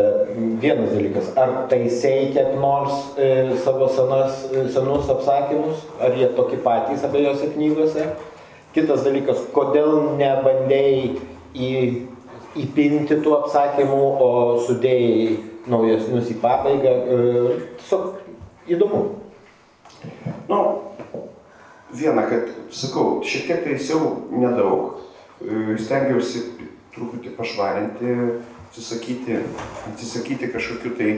[0.60, 3.16] vienas dalykas, ar taisei kiek nors
[3.64, 4.44] savo senas,
[4.76, 8.10] senus apsakymus, ar jie tokie patys abiejose knygose?
[8.76, 11.14] Kitas dalykas, kodėl nebandėjai
[11.56, 11.72] į,
[12.60, 14.30] įpinti tų apsakymų, o
[14.66, 15.38] sudėjai
[15.72, 16.94] naujesnius į pabaigą?
[16.94, 19.02] E, tiesiog įdomu.
[20.50, 20.60] Nu,
[21.96, 25.02] viena, kad, sakau, šiek tiek taisiau nedaug,
[25.42, 26.46] e, stengiausi
[26.96, 28.16] truputį pašvarinti,
[28.68, 29.42] atsisakyti,
[29.92, 31.12] atsisakyti kažkokių tai,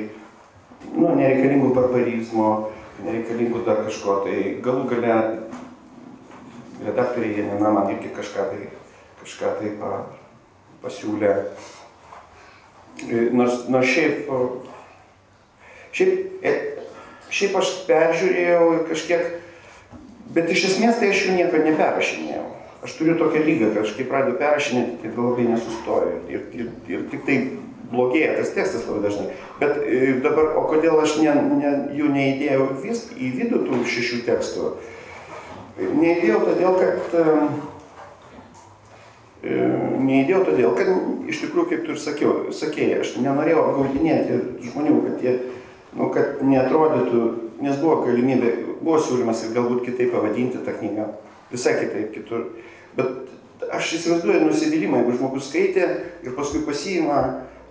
[0.94, 2.50] nu, nereikalingų barbarizmo,
[3.06, 5.18] nereikalingų dar kažko, tai galų gale
[6.86, 8.70] redaktoriai Janina man irgi kažką tai,
[9.22, 9.92] kažką tai pa,
[10.84, 11.34] pasiūlė.
[13.07, 14.32] E, Nors, nors šiaip,
[15.93, 16.53] šiaip, e,
[17.30, 19.28] šiaip aš peržiūrėjau kažkiek
[20.38, 22.43] Bet iš esmės tai aš jų nieko neperrašinėjau.
[22.86, 26.19] Aš turiu tokią lygą, kad aš kai pradedu perrašinėti, tai labai nesustoju.
[26.30, 27.38] Ir, ir, ir tik tai
[27.89, 29.32] blogėja tas tekstas labai dažnai.
[29.61, 34.21] Bet e, dabar, o kodėl aš ne, ne, jų neįdėjau vis, į vidų tų šešių
[34.28, 34.75] tekstų?
[35.80, 37.17] Neįdėjau todėl, kad...
[37.17, 37.75] E,
[39.44, 40.90] neįdėjau todėl, kad
[41.30, 44.40] iš tikrųjų, kaip tu ir sakiau, sakėjai, aš nenorėjau apgaudinėti
[44.72, 45.36] žmonių, kad jie,
[45.98, 47.24] nu, kad neatrodytų,
[47.62, 51.08] nes buvo galimybė, buvo siūlymas ir galbūt kitaip pavadinti tą knygą,
[51.52, 52.50] visai kitaip kitur.
[52.98, 55.86] Bet aš įsivaizduoju nusivylimą, jeigu žmogus skaitė
[56.26, 57.22] ir paskui pasiima,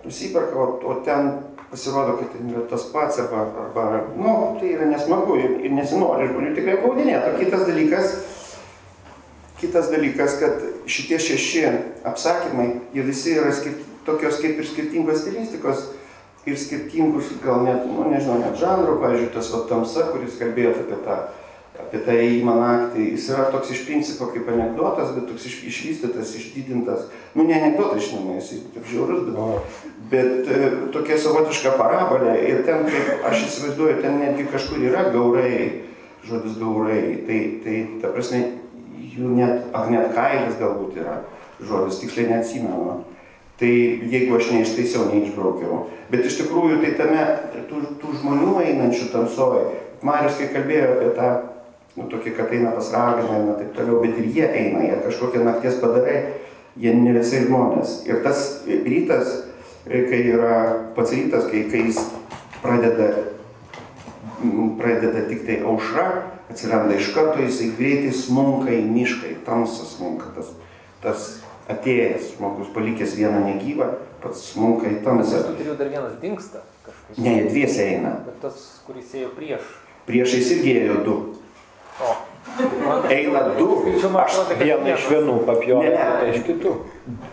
[0.05, 1.33] nusiperka, o, o ten
[1.71, 6.29] pasirodo, kad ten yra tas pats, arba, arba nu, tai yra nesmagu ir, ir nesinori
[6.31, 7.31] žmonių tikrai apgaudinėti.
[7.33, 8.13] O kitas dalykas,
[9.59, 11.63] kitas dalykas, kad šitie šeši
[12.07, 15.89] apsakymai, jie visi yra skirti, tokios kaip ir skirtingos stilistikos
[16.47, 21.01] ir skirtingus, gal net, nu, nežinau, net žanrų, pavyzdžiui, tas va tamsa, kuris kalbėjo apie
[21.03, 21.17] tą
[21.77, 23.05] apie tą įėjimą naktį.
[23.13, 27.07] Jis yra toks iš principo kaip anegdotas, bet toks iš, išvystytas, išdidintas.
[27.35, 32.33] Nu, ne anegdotas, žinoma, jis taip žiaurus, bet, bet e, tokia savotiška parabolė.
[32.49, 35.53] Ir ten, kaip aš įsivaizduoju, ten netgi kažkur yra gaurai,
[36.27, 37.01] žodis gaurai.
[37.27, 38.43] Tai, tai ta prasme,
[39.17, 41.19] jų net, ar net kailis galbūt yra
[41.59, 43.01] žodis, tiksliai neatsimenu.
[43.57, 43.69] Tai
[44.13, 45.87] jeigu aš neištaisiau, neišbraukiau.
[46.11, 47.23] Bet iš tikrųjų tai tame,
[47.69, 49.63] tų, tų žmonių einančių tamsoje,
[50.05, 51.29] Marius, kai kalbėjo apie tą
[51.97, 55.41] nu, tokį, kad eina pas raginą ir taip toliau, bet ir jie eina, jie kažkokie
[55.41, 56.19] nakties padarai,
[56.77, 58.03] jie ne visai žmonės.
[58.05, 59.33] Ir tas rytas,
[59.87, 60.59] kai yra
[60.93, 62.03] pats rytas, kai, kai jis
[62.61, 63.09] pradeda,
[64.77, 66.07] pradeda tik tai aušra,
[66.51, 70.53] atsiranda iš karto, jisai greitai smunka į mišką, į tamsą smunka, tas,
[71.03, 71.25] tas
[71.71, 73.89] atėjęs žmogus palikęs vieną negyvą,
[74.23, 75.43] pats smunka į tamsą.
[75.49, 77.17] Tu turiu dar vienas dinksta kažkas.
[77.19, 78.15] Ne, jie dviese eina.
[78.27, 79.67] Bet tas, kuris ėjo prieš.
[80.07, 81.17] Priešais irgi ėjo du.
[81.99, 82.15] O.
[83.11, 83.67] Eina du.
[83.99, 86.05] Kad Vieną iš vienų papjovė, Ne, ne.
[86.07, 86.71] kitą iš kitų.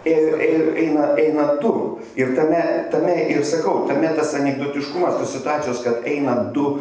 [0.04, 0.14] E-
[0.46, 2.00] e- Eina, eina du.
[2.18, 6.80] Ir tame, tame ir sakau, tame tas anegdotiškumas, tos situacijos, kad eina du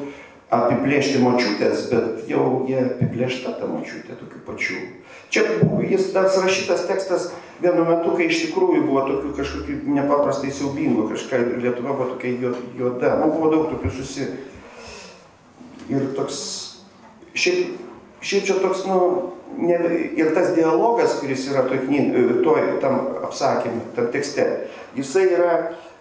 [0.53, 4.81] apiplėšti močiutės, bet jau jie apiplėšta ta močiutė tokių pačių.
[5.33, 7.31] Čia buvo, jis tas rašytas tekstas
[7.63, 13.15] vienu metu, kai iš tikrųjų buvo tokių kažkokių nepaprastai siaubingų, kažką Lietuva buvo tokia juoda,
[13.21, 14.29] nu, buvo daug tokių susi...
[15.91, 16.37] Ir toks,
[17.35, 17.73] šiaip,
[18.23, 18.99] šiaip čia toks, nu,
[19.59, 19.79] ne,
[20.15, 24.45] ir tas dialogas, kuris yra toj knygoj, toj, tam apsakymė, tam tekste,
[24.95, 25.57] jisai yra,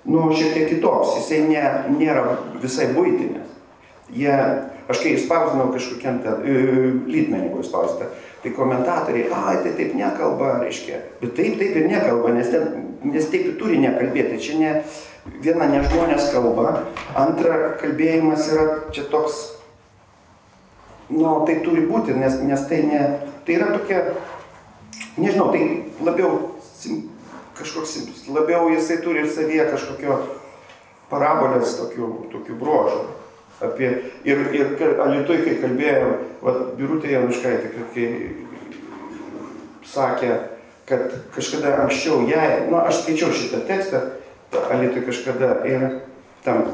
[0.06, 1.64] nu, šiek tiek kitoks, jisai ne,
[1.96, 3.51] nėra visai būtinis.
[4.12, 4.32] Jie,
[4.92, 6.56] aš kai išspausdinau kažkokiam ten, e,
[7.08, 8.10] lytmenį buvo išspausdinta,
[8.42, 11.00] tai komentatoriai, ai, tai taip nekalba, reiškia.
[11.22, 14.40] Bet taip, taip ir nekalba, nes, ten, nes taip ir turi nekalbėti.
[14.42, 14.74] Čia ne
[15.42, 16.82] viena ne žmonės kalba,
[17.18, 19.40] antra kalbėjimas yra čia toks,
[21.12, 23.02] nu, tai turi būti, nes, nes tai ne,
[23.46, 24.02] tai yra tokia,
[25.16, 25.62] nežinau, tai
[26.02, 27.06] labiau sim,
[27.58, 27.96] kažkoks,
[28.34, 30.20] labiau jisai turi ir savyje kažkokio
[31.12, 33.02] parabolės tokių, tokių bruožų.
[33.62, 33.90] Apie,
[34.26, 38.06] ir, ir Alitui, kai kalbėjom, va, Birutė Januškaitė, kai
[39.86, 40.32] sakė,
[40.88, 44.02] kad kažkada anksčiau jai, nu, aš skaičiau šitą tekstą,
[44.72, 45.86] Alitui kažkada ir
[46.44, 46.64] tam,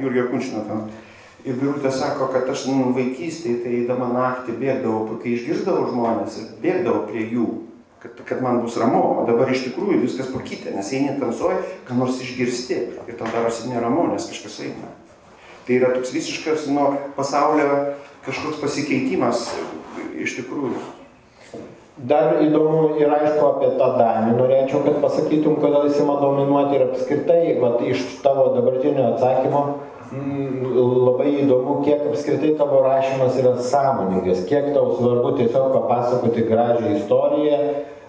[0.00, 0.88] Jurgio Kunčino tam,
[1.44, 6.52] ir Birutė sako, kad aš nu, vaikystėje, tai eidama naktį bėgdavau, kai išgirdavau žmonės ir
[6.62, 7.48] bėgdavau prie jų,
[8.02, 11.98] kad, kad man bus ramu, o dabar iš tikrųjų viskas pakitė, nes eini tamsoj, ką
[11.98, 14.97] nors išgirsti ir tada darosi neramu, nes kažkas eina.
[15.68, 17.66] Tai yra toks visiškas nuo pasaulio
[18.24, 19.50] kažkoks pasikeitimas
[20.16, 20.78] iš tikrųjų.
[22.08, 24.30] Dar įdomu ir aišku apie tą Danį.
[24.38, 29.62] Norėčiau, kad pasakytum, kodėl jis ima dominuoti ir apskritai, vat, iš tavo dabartinio atsakymo,
[30.08, 30.70] mm,
[31.04, 37.58] labai įdomu, kiek apskritai tavo rašymas yra sąmoningas, kiek tau svarbu tiesiog papasakoti gražią istoriją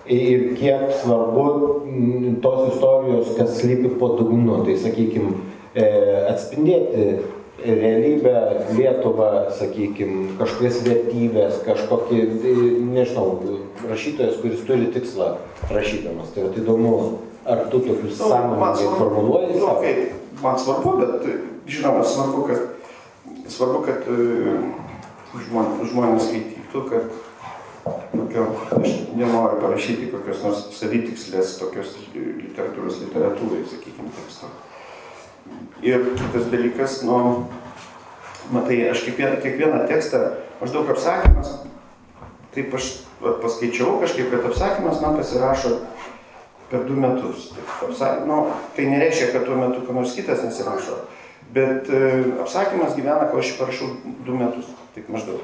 [0.08, 1.48] ir kiek svarbu
[1.84, 4.62] mm, tos istorijos, kas slypi po dugnu.
[4.64, 5.34] Tai sakykime,
[6.30, 7.10] atspindėti
[7.66, 8.34] realybę,
[8.78, 12.54] Lietuvą, sakykime, kažkokias vertybės, kažkokį, e,
[12.94, 13.40] nežinau,
[13.90, 15.36] rašytojas, kuris turi tikslą
[15.72, 16.34] rašydamas.
[16.36, 16.94] Tai vat įdomu,
[17.46, 21.30] ar tu tokius Nu, sąmoningai formuluoji Nu, kaip, man svarbu, bet
[21.68, 22.60] žinoma, svarbu, kad,
[23.48, 24.06] svarbu, kad
[25.48, 27.12] žmonės, žmonės skaitytų, kad
[28.30, 28.46] tokio,
[28.82, 34.50] aš nenoriu parašyti kokios nors savitikslės, tokios literatūros literatūrai, sakykime, teksto.
[35.86, 37.48] Ir kitas dalykas, nu,
[38.52, 40.20] matai, aš kiekvieną, kiekvieną tekstą,
[40.60, 41.54] maždaug apsakymas,
[42.52, 45.78] taip aš paskaičiau kažkaip, kad apsakymas man pasirašo
[46.70, 47.50] per du metus.
[47.56, 48.42] Taip, apsa, nu,
[48.76, 51.00] tai nereiškia, kad tuo metu kam nors kitas nesirašo,
[51.56, 52.02] bet e,
[52.44, 53.94] apsakymas gyvena, kol aš parašau
[54.26, 55.42] du metus, taip maždaug.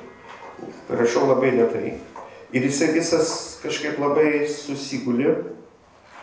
[0.90, 1.96] Parašau labai lietai.
[2.56, 3.32] Ir jisai visas
[3.64, 5.32] kažkaip labai susiguli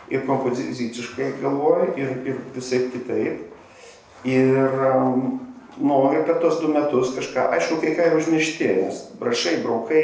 [0.09, 3.49] ir kompoziciškai galvoja, ir, ir visai kitaip.
[4.23, 5.39] Ir um,
[5.77, 10.03] nori per tos du metus kažką, aišku, kai ką ir užmiršti, nes rašai, braukai,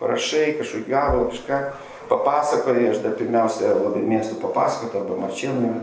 [0.00, 1.60] parašai, kažkokį gabalą, kažką
[2.10, 5.74] papasakoji, aš dar pirmiausia labai mėgstu papasakoti arba marčienui,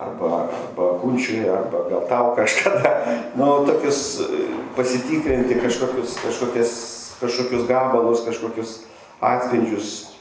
[0.00, 2.94] arba, arba kunčiui, arba gal tau kažkada,
[3.36, 4.00] nu, tokius
[4.78, 6.74] pasitikrinti kažkokius, kažkokius,
[7.20, 8.78] kažkokius gabalus, kažkokius
[9.20, 10.13] atspindžius,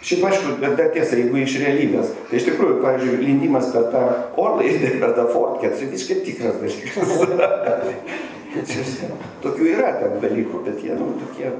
[0.00, 4.04] Šiaip aišku, bet dar tiesa, jeigu iš realybės, tai iš tikrųjų, pavyzdžiui, lindimas per tą
[4.40, 7.06] orlaidį, per tą fortkę, tai visiškai tikras dalykas.
[9.44, 11.52] Tokių yra ten dalykų, bet jie, nu, tokie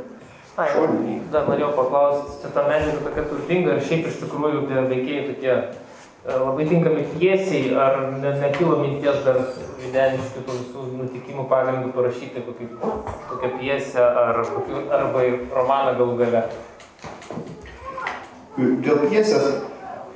[0.57, 1.21] Ai, šoniniai.
[1.31, 5.55] dar norėjau paklausti, čia ta medžiaga tokia turtinga ir šiaip iš tikrųjų tie veikėjai tokie
[6.27, 9.39] labai tinkami pjesiai, ar ne, nekilo minties dar
[9.81, 12.69] videniškių tų visų nutikimų pagrindų parašyti kokį,
[13.31, 15.25] kokią pjesę ar kokį, arba
[15.55, 16.45] romaną galų gale?
[18.59, 19.61] Dėl pjesės,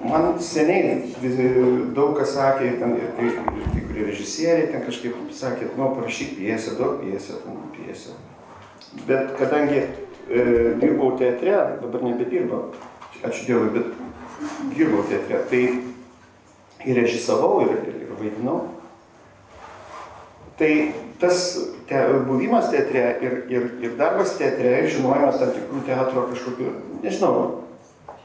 [0.03, 0.97] man seniai
[1.95, 6.35] daug kas sakė, ten ir kai, ir kai kurie režisieriai ten kažkaip sakė, nu, parašyk
[6.41, 8.16] pjesę, daug pjesę, ten pjesę.
[9.07, 10.43] Bet kadangi e,
[10.82, 12.68] dirbau teatre, dabar nebedirbau,
[13.22, 15.62] ačiū Dievui, bet dirbau teatre, tai
[16.85, 18.61] ir režisavau, ir, ir, ir vaidinau.
[20.59, 20.72] Tai
[21.22, 21.47] tas
[21.89, 27.64] te, buvimas teatre ir, ir, ir darbas teatre, ir žinojimas tam tikrų teatro kažkokių, nežinau,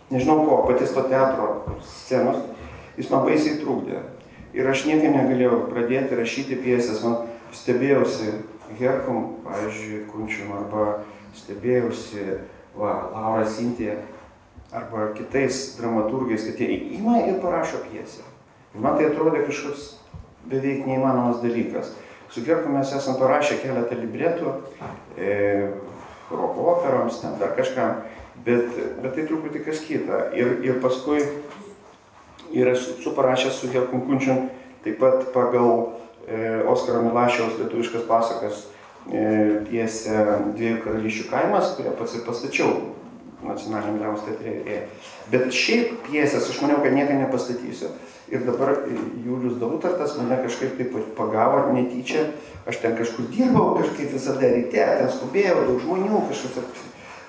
[0.10, 2.41] nežinau ko, patys to teatro scenos,
[2.97, 4.03] jis man baisiai trūkdė.
[4.57, 8.34] Ir aš niekaip negalėjau pradėti rašyti piesės, man stebėjausi
[8.80, 11.03] Herkom, pavyzdžiui, Kunčium, arba
[11.38, 12.26] stebėjausi
[12.78, 13.95] va, Laura Sintė,
[14.74, 18.26] arba kitais dramaturgais, kad jie ima ir parašo piesę.
[18.76, 19.95] Ir man tai atrodė kažkoks
[20.49, 21.93] beveik neįmanomas dalykas.
[22.30, 24.53] Su Kerku mes esam parašę keletą libretų,
[25.18, 25.72] e,
[26.30, 28.03] roko operoms, ten dar kažkam,
[28.46, 28.70] bet,
[29.04, 30.30] bet tai truputį kas kita.
[30.38, 31.22] Ir, ir paskui
[32.56, 34.48] ir esu parašęs su Kerkum Kunčium
[34.84, 38.64] taip pat pagal e, Oskaro Milašiaus lietuviškas pasakas
[39.12, 40.24] e, piesę
[40.56, 42.72] Dviejų karalysčių kaimas, kurią pats ir pastačiau
[43.44, 44.86] nacionaliniam dramos teatre.
[45.32, 47.92] Bet šiaip piesės aš maniau, kad nieko nepastatysiu.
[48.30, 48.76] Ir dabar
[49.26, 52.28] Julius Dautartas mane kažkaip taip pagavo netyčia,
[52.70, 56.60] aš ten kažkur dirbau, kažkaip visada ryte, ten skubėjau, daug žmonių, kažkas,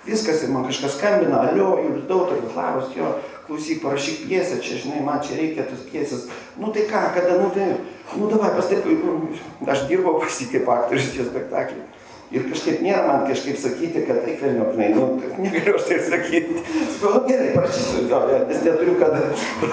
[0.07, 3.15] viskas ir man kažkas skambina, alio, Julius Dautartas, labas, jo,
[3.47, 6.29] klausyk, parašyk piesę, čia, žinai, man čia reikia tos piesės.
[6.61, 7.73] Nu tai ką, kada, nu tai,
[8.17, 9.33] nu davai, pastaip, nu,
[9.67, 11.83] aš dirbau pas jį kaip aktorius čia spektaklį.
[12.31, 15.07] Ir kažkaip nėra man kažkaip sakyti, kad tai velnio, žinai, nu,
[15.43, 16.61] negaliu aš tai sakyti.
[16.95, 19.17] Sakau, gerai, parašysiu, jo, nes neturiu, kad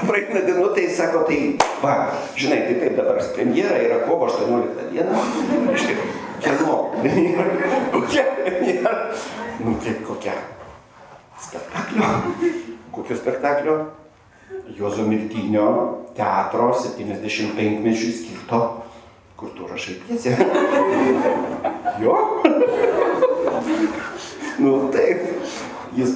[0.09, 1.41] praeina dienų, tai sako, tai,
[1.83, 1.93] va,
[2.33, 5.21] žinai, tai taip dabar premjera yra kovo 18 diena.
[5.77, 5.99] Štai,
[6.41, 6.77] kieno?
[7.91, 8.95] Kokia premjera?
[9.59, 10.33] Nu, kaip kokia?
[11.41, 12.11] Spektaklio.
[12.91, 13.77] Kokio spektaklio?
[14.77, 15.69] Juozo Miltinio
[16.17, 18.61] teatro 75 mečių skirto
[19.37, 20.37] kur tu rašai piesę?
[22.01, 22.43] jo?
[24.59, 25.17] nu taip,
[25.93, 26.15] jis,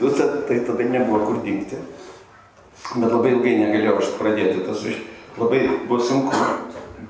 [0.00, 0.10] nu,
[0.48, 1.76] tai tada nebuvo kur dingti.
[2.96, 4.86] Bet labai ilgai negalėjau aš pradėti, tas
[5.36, 6.32] labai buvo sunku.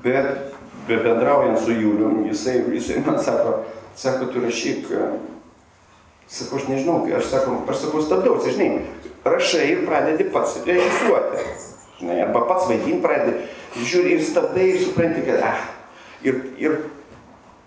[0.03, 0.46] Bet
[0.87, 3.63] be bendraujant su Juliu, jisai, jisai man sako,
[3.95, 4.87] sako, tu rašyk,
[6.27, 8.85] sakau, aš nežinau, aš sakau, aš sakau, stabdausi, žinai,
[9.27, 11.43] rašai ir pradedi pats režisuoti.
[11.97, 15.65] Žinai, arba pats vaidinti pradedi žiūri ir stabdai ir supranti, kad, ah,
[16.23, 16.79] ir, ir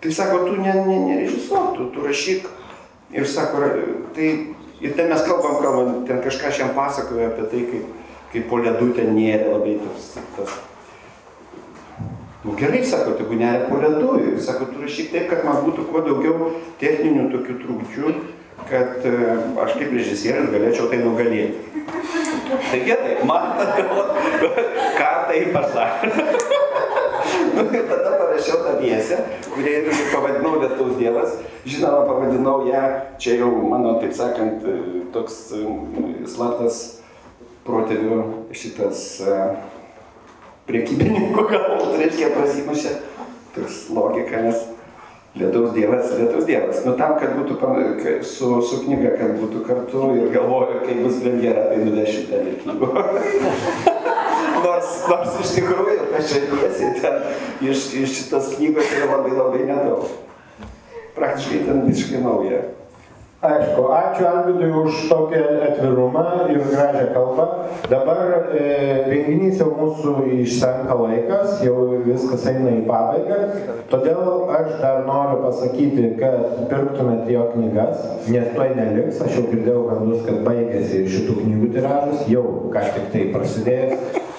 [0.01, 2.49] tai sako, tu ne, ne, nerežisuok, tu, tu rašyk.
[3.11, 3.67] Ir sako,
[4.15, 4.27] tai,
[4.79, 8.93] ir ten mes kalbam, kalbam, ten kažką šiam pasakoju apie tai, kaip, kaip po ledu
[8.95, 10.59] ten nėra labai tas, tas
[12.43, 14.15] Nu gerai, sako, tegu neria po ledu.
[14.17, 16.47] Ir sako, tu rašyk taip, kad man būtų kuo daugiau
[16.81, 18.13] techninių tokių trukdžių,
[18.69, 21.61] kad e, aš kaip režisierius galėčiau tai nugalėti.
[22.65, 23.85] Tai gerai, man tada
[24.97, 26.09] kartą į pasakė.
[27.59, 29.19] nu, ir tada parašiau tą piesę,
[29.51, 31.37] kurią ir pavadinau Lietuvos Dievas.
[31.61, 32.87] Žinoma, pavadinau ją,
[33.21, 34.65] čia jau mano, taip sakant,
[35.13, 35.43] toks
[36.25, 36.81] slaptas
[37.67, 38.23] protėvių
[38.57, 39.05] šitas
[40.69, 42.93] priekybininkų galbūt, reiškia, prasimušė.
[43.55, 44.67] Toks logika, nes
[45.31, 46.81] Lietaus dievas, lietaus dievas.
[46.83, 47.55] Nu tam, kad būtų
[48.27, 52.57] su, su knyga, kad būtų kartu ir galvoju, kai bus premjera, tai nuvešiu ten ir
[52.65, 52.89] knygų.
[54.65, 57.15] nors, nors iš tikrųjų, aš čia tiesiai ten
[57.63, 60.11] iš, iš šitos knygos yra labai labai nedaug.
[61.15, 62.65] Praktiškai ten visiškai nauja.
[63.41, 66.21] Aišku, ačiū Alvidui už tokį atvirumą
[66.53, 67.45] ir gražią kalbą.
[67.89, 68.65] Dabar e,
[69.07, 70.13] renginys jau mūsų
[70.43, 73.39] išsenka laikas, jau viskas eina į pabaigą.
[73.89, 79.25] Todėl aš dar noriu pasakyti, kad pirktumėt jo knygas, nes to neliks.
[79.25, 84.29] Aš jau girdėjau gandus, kad baigėsi šitų knygų tiražas, jau ką tik tai prasidėjęs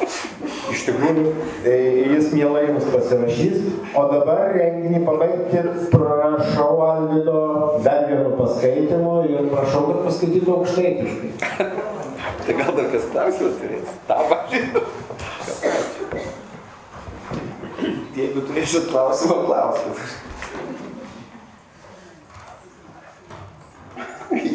[0.83, 1.75] iš tikrųjų e,
[2.11, 3.59] jis mielai jums pasirašys.
[3.95, 5.63] O dabar renginį pabaigti
[5.93, 7.43] prašau Alvido
[7.85, 11.31] dar vienu paskaitimu ir prašau, kad paskaitytų aukštaitiškai.
[12.47, 13.95] tai gal dar kas klausimas turės?
[14.11, 14.89] Ta pažiūrėjau.
[18.13, 20.21] Jeigu turėsit klausimą, klauskit.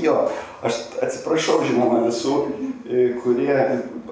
[0.07, 0.15] jo,
[0.65, 2.35] aš atsiprašau, žinoma, visų,
[2.87, 3.55] e, kurie,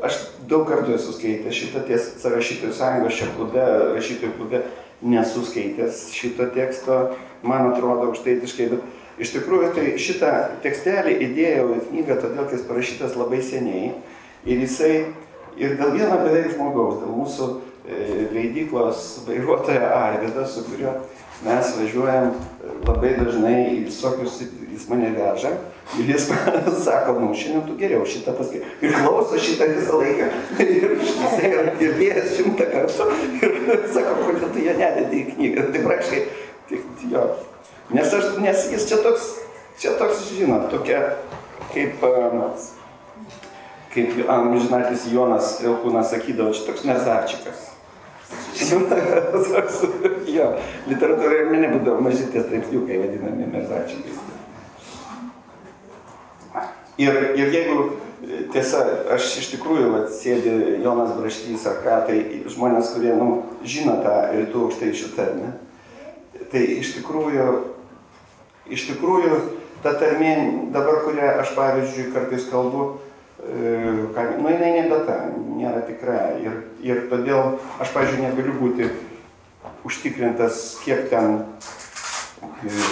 [0.05, 3.63] aš daug kartų esu skaitęs šitą tiesą rašytojų sąjungos čia klube,
[3.95, 4.61] rašytojų klube,
[5.05, 6.99] nesu skaitęs šito teksto,
[7.45, 10.31] man atrodo aukštaitiškai, bet iš tikrųjų tai šitą
[10.63, 13.93] tekstelį įdėjau į knygą, todėl kad jis parašytas labai seniai
[14.45, 14.93] ir jisai
[15.59, 17.99] ir dėl vieno beveik žmogaus, dėl mūsų e,
[18.35, 20.97] leidyklos vairuotojo Arvido, su kuriuo
[21.45, 22.33] mes važiuojam
[22.87, 24.41] labai dažnai į visokius,
[24.71, 25.55] jis mane veža
[25.99, 26.27] ir jis
[26.85, 28.61] sako, nu, šiandien tu geriau šitą paskui.
[28.81, 30.29] Ir klauso šitą visą laiką.
[30.65, 33.09] Ir jisai yra girdėjęs šimtą kartų.
[33.39, 33.59] Ir
[33.95, 35.67] sako, kodėl tu ją nededi į knygą.
[35.75, 36.23] Tai praktiškai,
[36.71, 37.27] tik jo.
[37.93, 39.29] Nes, aš, nes jis čia toks,
[39.81, 41.03] čia toks, žinot, tokia,
[41.69, 42.01] kaip,
[43.93, 47.71] kaip amžinatis Jonas Ilkūnas sakydavo, čia toks merzarčikas.
[50.31, 50.47] jo,
[50.89, 54.24] literatūra ir mene būdavo maži tie straipsniukai vadinami merzačiais.
[57.01, 57.77] Ir, ir jeigu,
[58.53, 58.81] tiesa,
[59.15, 62.19] aš iš tikrųjų, vat, sėdi Jonas Braštys ar ką, tai
[62.51, 65.51] žmonės, kurie, nu, žino tą rytų aukštaičių tarmę,
[66.53, 67.47] tai iš tikrųjų,
[68.71, 69.41] iš tikrųjų,
[69.83, 70.35] ta tarmė
[70.73, 72.85] dabar, kurią aš, pavyzdžiui, kartais kalbu,
[74.15, 76.21] ką, nu jinai nebe ta, nėra tikra.
[76.41, 78.87] Ir, ir todėl aš, pažiūrėjau, negaliu būti
[79.85, 81.43] užtikrintas, kiek ten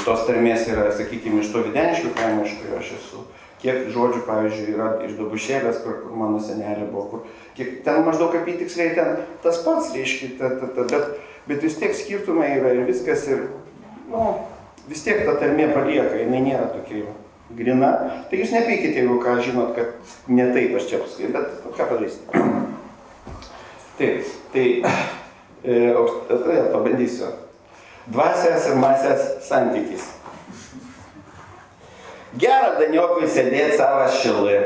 [0.04, 3.24] tos tarmės yra, sakykime, iš to videniškių kaimo, iš kurio aš esu.
[3.64, 7.22] Kiek žodžių, pavyzdžiui, yra iš dabušėlės, kur, kur mano senelė buvo, kur,
[7.56, 11.96] kiek ten maždaug apytiksliai ten tas pats, reiškia, ta, ta, ta, bet, bet vis tiek
[11.96, 13.46] skirtumai yra ir viskas, ir,
[14.12, 14.26] nu,
[14.90, 17.14] vis tiek ta tarmė palieka, jinai nėra tokia jau
[17.56, 17.92] grina.
[18.30, 22.44] Tai jūs nepykite, jeigu ką žinot, kad ne taip aš čia paskui, bet ką padarysite.
[24.00, 24.68] Taip, tai
[25.64, 25.94] e,
[26.74, 27.32] pabandysiu.
[28.12, 30.10] Dvasias ir masės santykis.
[32.40, 34.58] Gera Daniokui sėdėti savo šilui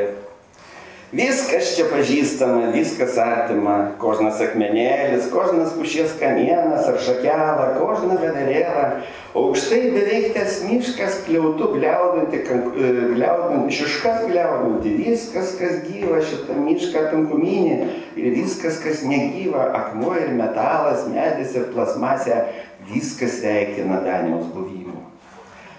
[1.07, 9.93] Viskas čia pažįstama, viskas artima, kožnas akmenėlis, kožnas pušies kamienas ar šakela, kožna vedarėla, aukštai
[9.95, 17.77] beveik ties miškas kliautų gliaudinti, e, gliaudinti, šiškas gliaudinti, viskas, kas gyva šitą mišką tankuminį
[18.19, 22.43] ir viskas, kas negyva, akmuo ir metalas, medis ir plasmasė,
[22.91, 25.06] viskas veikina Daniaus buvimu.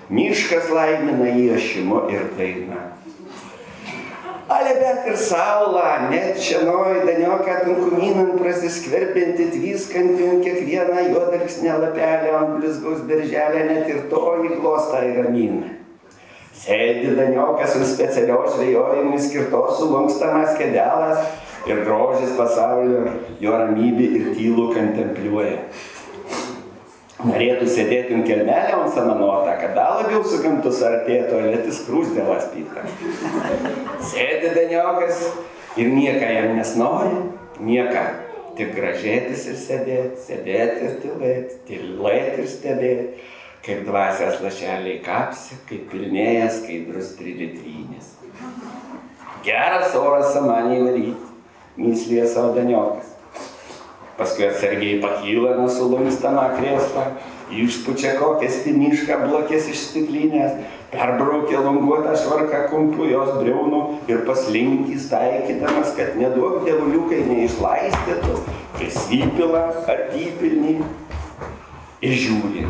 [0.08, 2.78] Miškas laimina įašimo ir daina.
[4.48, 12.54] Ale bet ir saulą, net šienoj danioką tankumynan prasiskverbinti, tviskanti ant kiekvieną juodalksnę lapelę ant
[12.56, 15.74] blizgaus berželę, net ir toji glosta ir ramina.
[16.56, 21.20] Sėdi daniokas su specialios žvejojimui skirtos sulankstamas kedelas
[21.68, 23.04] ir grožis pasaulio,
[23.44, 25.60] jo ramybė ir tylų kontempliuoja
[27.24, 32.46] norėtų sėdėti ant kelmelio ant samanotą, kad dar labiau su gamtu sartėtų, o lietis krūsdėlas
[32.52, 32.84] pyta.
[34.06, 35.24] Sėdi daniokas
[35.80, 37.26] ir nieka jam nesnori,
[37.60, 38.06] nieka.
[38.58, 43.26] Tik gražėtis ir sėdėti, sėdėti ir tylėti, tylėti ir stebėti,
[43.62, 48.16] kaip dvasias lašeliai kapsi, kaip pilnėja skaidrus trilitrynės.
[49.46, 51.30] Geras oras samanį varyti,
[51.78, 53.14] myslė savo daniokas.
[54.18, 57.04] Paskui atsargiai pakyla nuo sulumstama krėsla,
[57.54, 60.56] išpučia kokią stimišką blokės iš stiklinės,
[60.90, 68.42] perbraukia languotą švarką kumpu jos breunų ir paslinkys taikydamas, kad neduok dievuliukai neišlaistytų,
[68.74, 70.74] prisipila artypilnį
[72.02, 72.66] ir žiūri.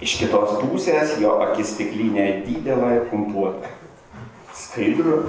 [0.00, 3.76] Iš kitos pusės jo akis stiklinė didelė ir kumpuota.
[4.56, 5.26] Skaidru,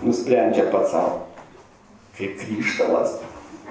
[0.00, 1.26] nusprendžia pats savo,
[2.16, 3.18] kaip kryštalas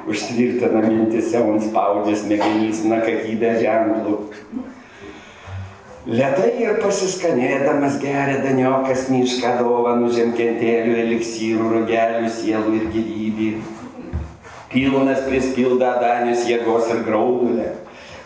[0.08, 4.18] užtvirtina mintise, un spaudžia smegenys nakakybę ženklų.
[6.08, 13.50] Lietai ir pasiskanėdamas geria daniokas mišką dovanų žemkentėlių, eliksyrų, rugelių, sielų ir gyvybį.
[14.72, 17.74] Pilnas prispilda danius jėgos ir graudulę,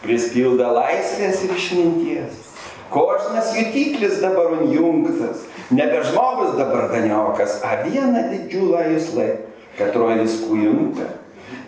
[0.05, 2.47] prispilda laisvės ir išminties.
[2.93, 9.29] Kožnas jutiklis dabar unjungtas, nebe žmogus dabar daniokas, a viena didžiulą jūslai,
[9.79, 11.09] katroji viskų jungta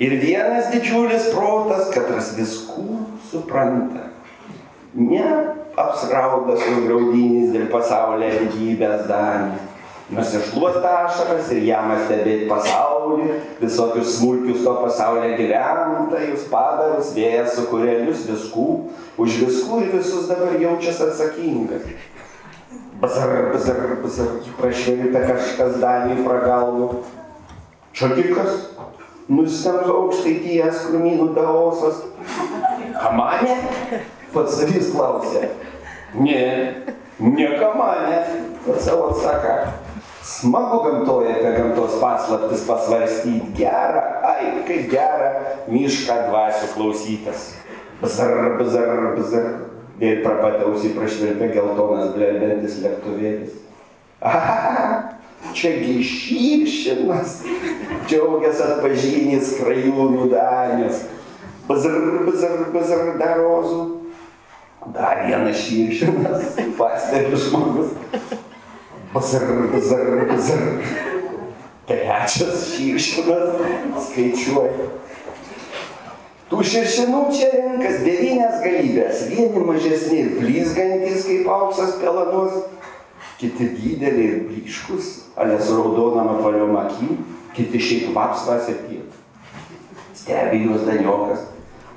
[0.04, 4.10] Ir vienas didžiulis protas, katras viskų supranta.
[4.94, 5.26] Ne
[5.80, 9.62] apsraudas užgraudinys dėl pasaulio didybės danį.
[10.14, 18.68] Nusišluos ašaras ir jam stebėti pasaulį, visokius smulkius to pasaulio gyventojus, padarus, vėjas, sukurėlius, viskų,
[19.24, 21.88] už viskų ir visus dabar jaučiasi atsakingas.
[23.02, 26.92] Bazar, bazar, bazar, prašėlite kažkas danį pragalvų.
[27.94, 28.70] Čakikas,
[29.32, 32.02] nustemba aukštaities krūmynų daosas.
[32.98, 33.58] Kamanė?
[34.34, 35.50] Pats savys klausė.
[36.18, 36.44] Ne,
[37.20, 38.20] ne kamanė.
[38.66, 39.56] Pats savo atsaka.
[40.24, 43.52] Smagu gamtoje apie gamtos paslaptis pasvarstyti.
[43.58, 45.34] Gera, ai, kaip gera
[45.68, 47.52] mišką dvasių klausytas.
[48.00, 49.50] Bazar, bazar, bazar.
[50.00, 53.60] Vėl prapatausiai prašvilpė geltonas blelbentis lėktuvėlis.
[54.24, 55.13] Aha,
[55.52, 57.42] Čiagi šypšinas,
[58.08, 61.04] džiaugias atpažinęs krajūnų danės.
[61.68, 63.82] Bazar, bazar, bazar, dar rozų.
[64.96, 67.92] Dar vienas šypšinas, pastebi žmogus.
[69.14, 70.68] Bazar, bazar, bazar.
[71.88, 73.64] Trečias šypšinas,
[74.08, 74.92] skaičiuoja.
[76.54, 82.60] Tų širšinų čia renkas devynės galybės, vieni mažesni ir blizgantis kaip auksas pelanos,
[83.44, 87.18] kiti dideliai ir blyškus, ale su raudonam apvaliom akim,
[87.56, 89.18] kiti šiaip vapsvas ir tiek.
[90.16, 91.44] Stebi juos daniokas,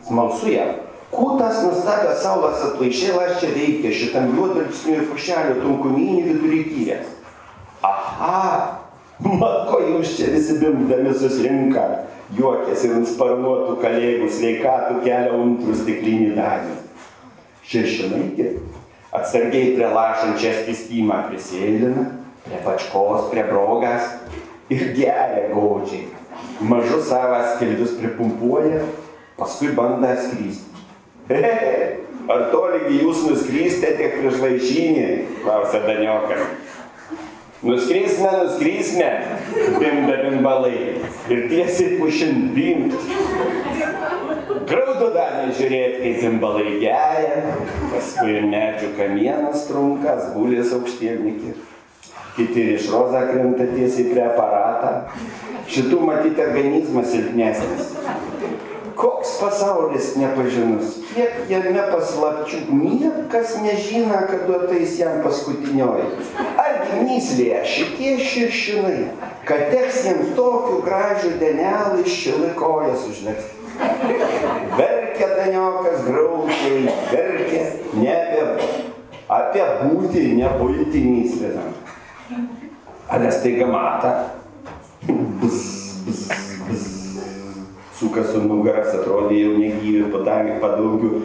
[0.08, 0.74] smalsu jam.
[1.12, 7.12] Kutas nustatęs saulas atplaišėlas čia veikia šitam juodalksniu ir pušelio tunkumynį vidury tyrės.
[7.86, 8.40] Aha,
[9.22, 11.84] mat ko jūs čia visi bimdami susirinka,
[12.36, 16.74] juokėsi ant sparnuotų kalėjimų sveikatų kelia untrų stiklinį danį.
[17.66, 18.50] Širšinaitė
[19.16, 22.06] atsargiai prie lašančią spistymą prisėlina,
[22.46, 24.12] prie pačkos, prie brogas
[24.72, 26.06] ir geria godžiai.
[26.60, 28.84] Mažus savas kilvius pripumpuoja,
[29.36, 30.72] paskui banda skrysti.
[32.26, 35.06] Ar tolygi jūs nuskrysite tiek prieš vaišynį,
[35.44, 36.48] klausia Daniokas.
[37.66, 39.10] Nuskrysime, nuskrysime,
[39.80, 41.00] bimba bimbalai.
[41.32, 42.94] Ir tiesiai pušin bimt.
[44.64, 47.54] Graudu danai žiūrėti, kaip bimbalai geria,
[47.92, 51.52] paskui ir medžių kamienas trunkas, gulės aukštielnikį.
[52.36, 55.10] Kiti iš roza krenta tiesiai prie aparatą.
[55.72, 57.92] Šitų matyti organizmas silpnesnis.
[58.96, 66.06] Koks pasaulis nepažinus, kiek jame paslapčių, niekas nežino, kad duotais jam paskutinioji.
[66.62, 68.96] Argi myslėje šitie širšinai,
[69.48, 73.55] kad teks jiems tokių gražių denelų iš šilikojas užversti.
[74.76, 77.62] Verkia daniokas graukiai, verkia
[77.96, 78.68] ne apie,
[79.38, 81.72] apie būtį, ne būtį myslėdam.
[83.06, 84.12] Ale staiga mata,
[85.06, 86.96] bzz, bzz, bzz
[87.96, 91.20] sukas su nugaras, atrodė jau negyvi padangi padaugių.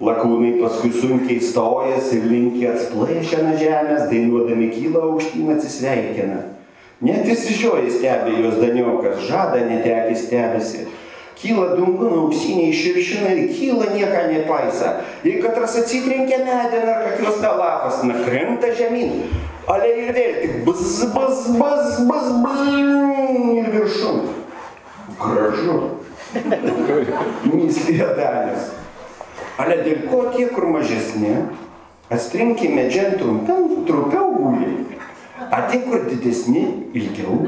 [0.00, 6.38] Lakūnai paskui sunkiai stojas ir linkiai atsplaišia nuo žemės, dainuodami kyla aukštyn atsisveikina.
[7.04, 10.86] Net įsižioja stebi jos daniokas, žada netekis stebisi.
[11.40, 14.98] Kyla dungun auksiniai širšinai, kyla nieka nepaisa.
[15.24, 19.22] Jei katras atsitrenkia medį ar kokios lapas, nakrenta žemyn.
[19.70, 20.82] Ale ir vėl tik bus,
[21.14, 22.60] bus, bus, bus, bus
[23.56, 24.20] ir viršum.
[25.20, 25.78] Gražu.
[27.54, 28.70] Myslė dalis.
[29.60, 31.34] Ale dėl ko tie, kur mažesni,
[32.12, 34.72] atrinkime džen trumpiau, trumpiau guli.
[35.50, 36.64] A tie, kur didesni,
[36.96, 37.42] ilgiau.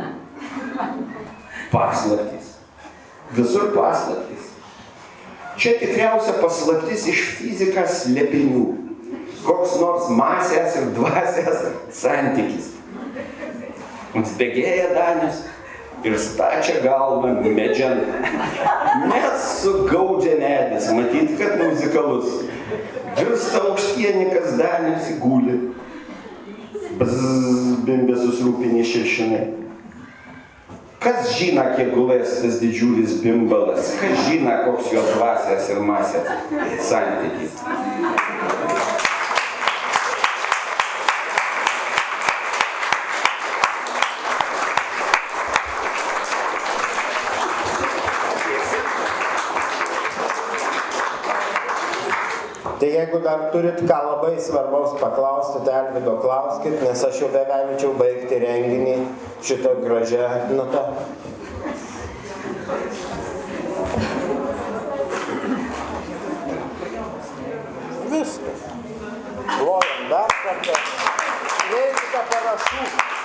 [1.72, 2.41] Paslaptis.
[3.36, 4.50] Visur paslaptis.
[5.56, 8.66] Čia tikriausia paslaptis iš fizikas lepinių.
[9.42, 11.64] Koks nors masės ir dvasės
[11.96, 12.70] santykis.
[14.12, 15.40] Mums begėja Danius
[16.04, 18.02] ir stačia galvą medžian.
[19.08, 22.42] Net sugaudžia medis, matyti, kad muzikalus.
[23.16, 25.58] Virsta aukštienikas Danius įgūlė.
[27.86, 29.61] Bimbė susirūpinė širšinai.
[31.02, 33.88] Kas žino, kiek gulės tas didžiulis bimbalas?
[33.98, 36.28] Kas žino, koks jo dvasės ir masės
[36.86, 37.56] santykis?
[52.78, 57.92] Tai jeigu dar turit ką labai svarbaus paklausti, tai Alvido klauskit, nes aš jau bevelčiau
[57.98, 58.96] baigti renginį
[59.44, 60.84] šitą gražią notą.
[68.08, 68.60] Viskas.
[69.58, 70.78] Plojam dar kartą.
[71.72, 73.21] Neikite parašų.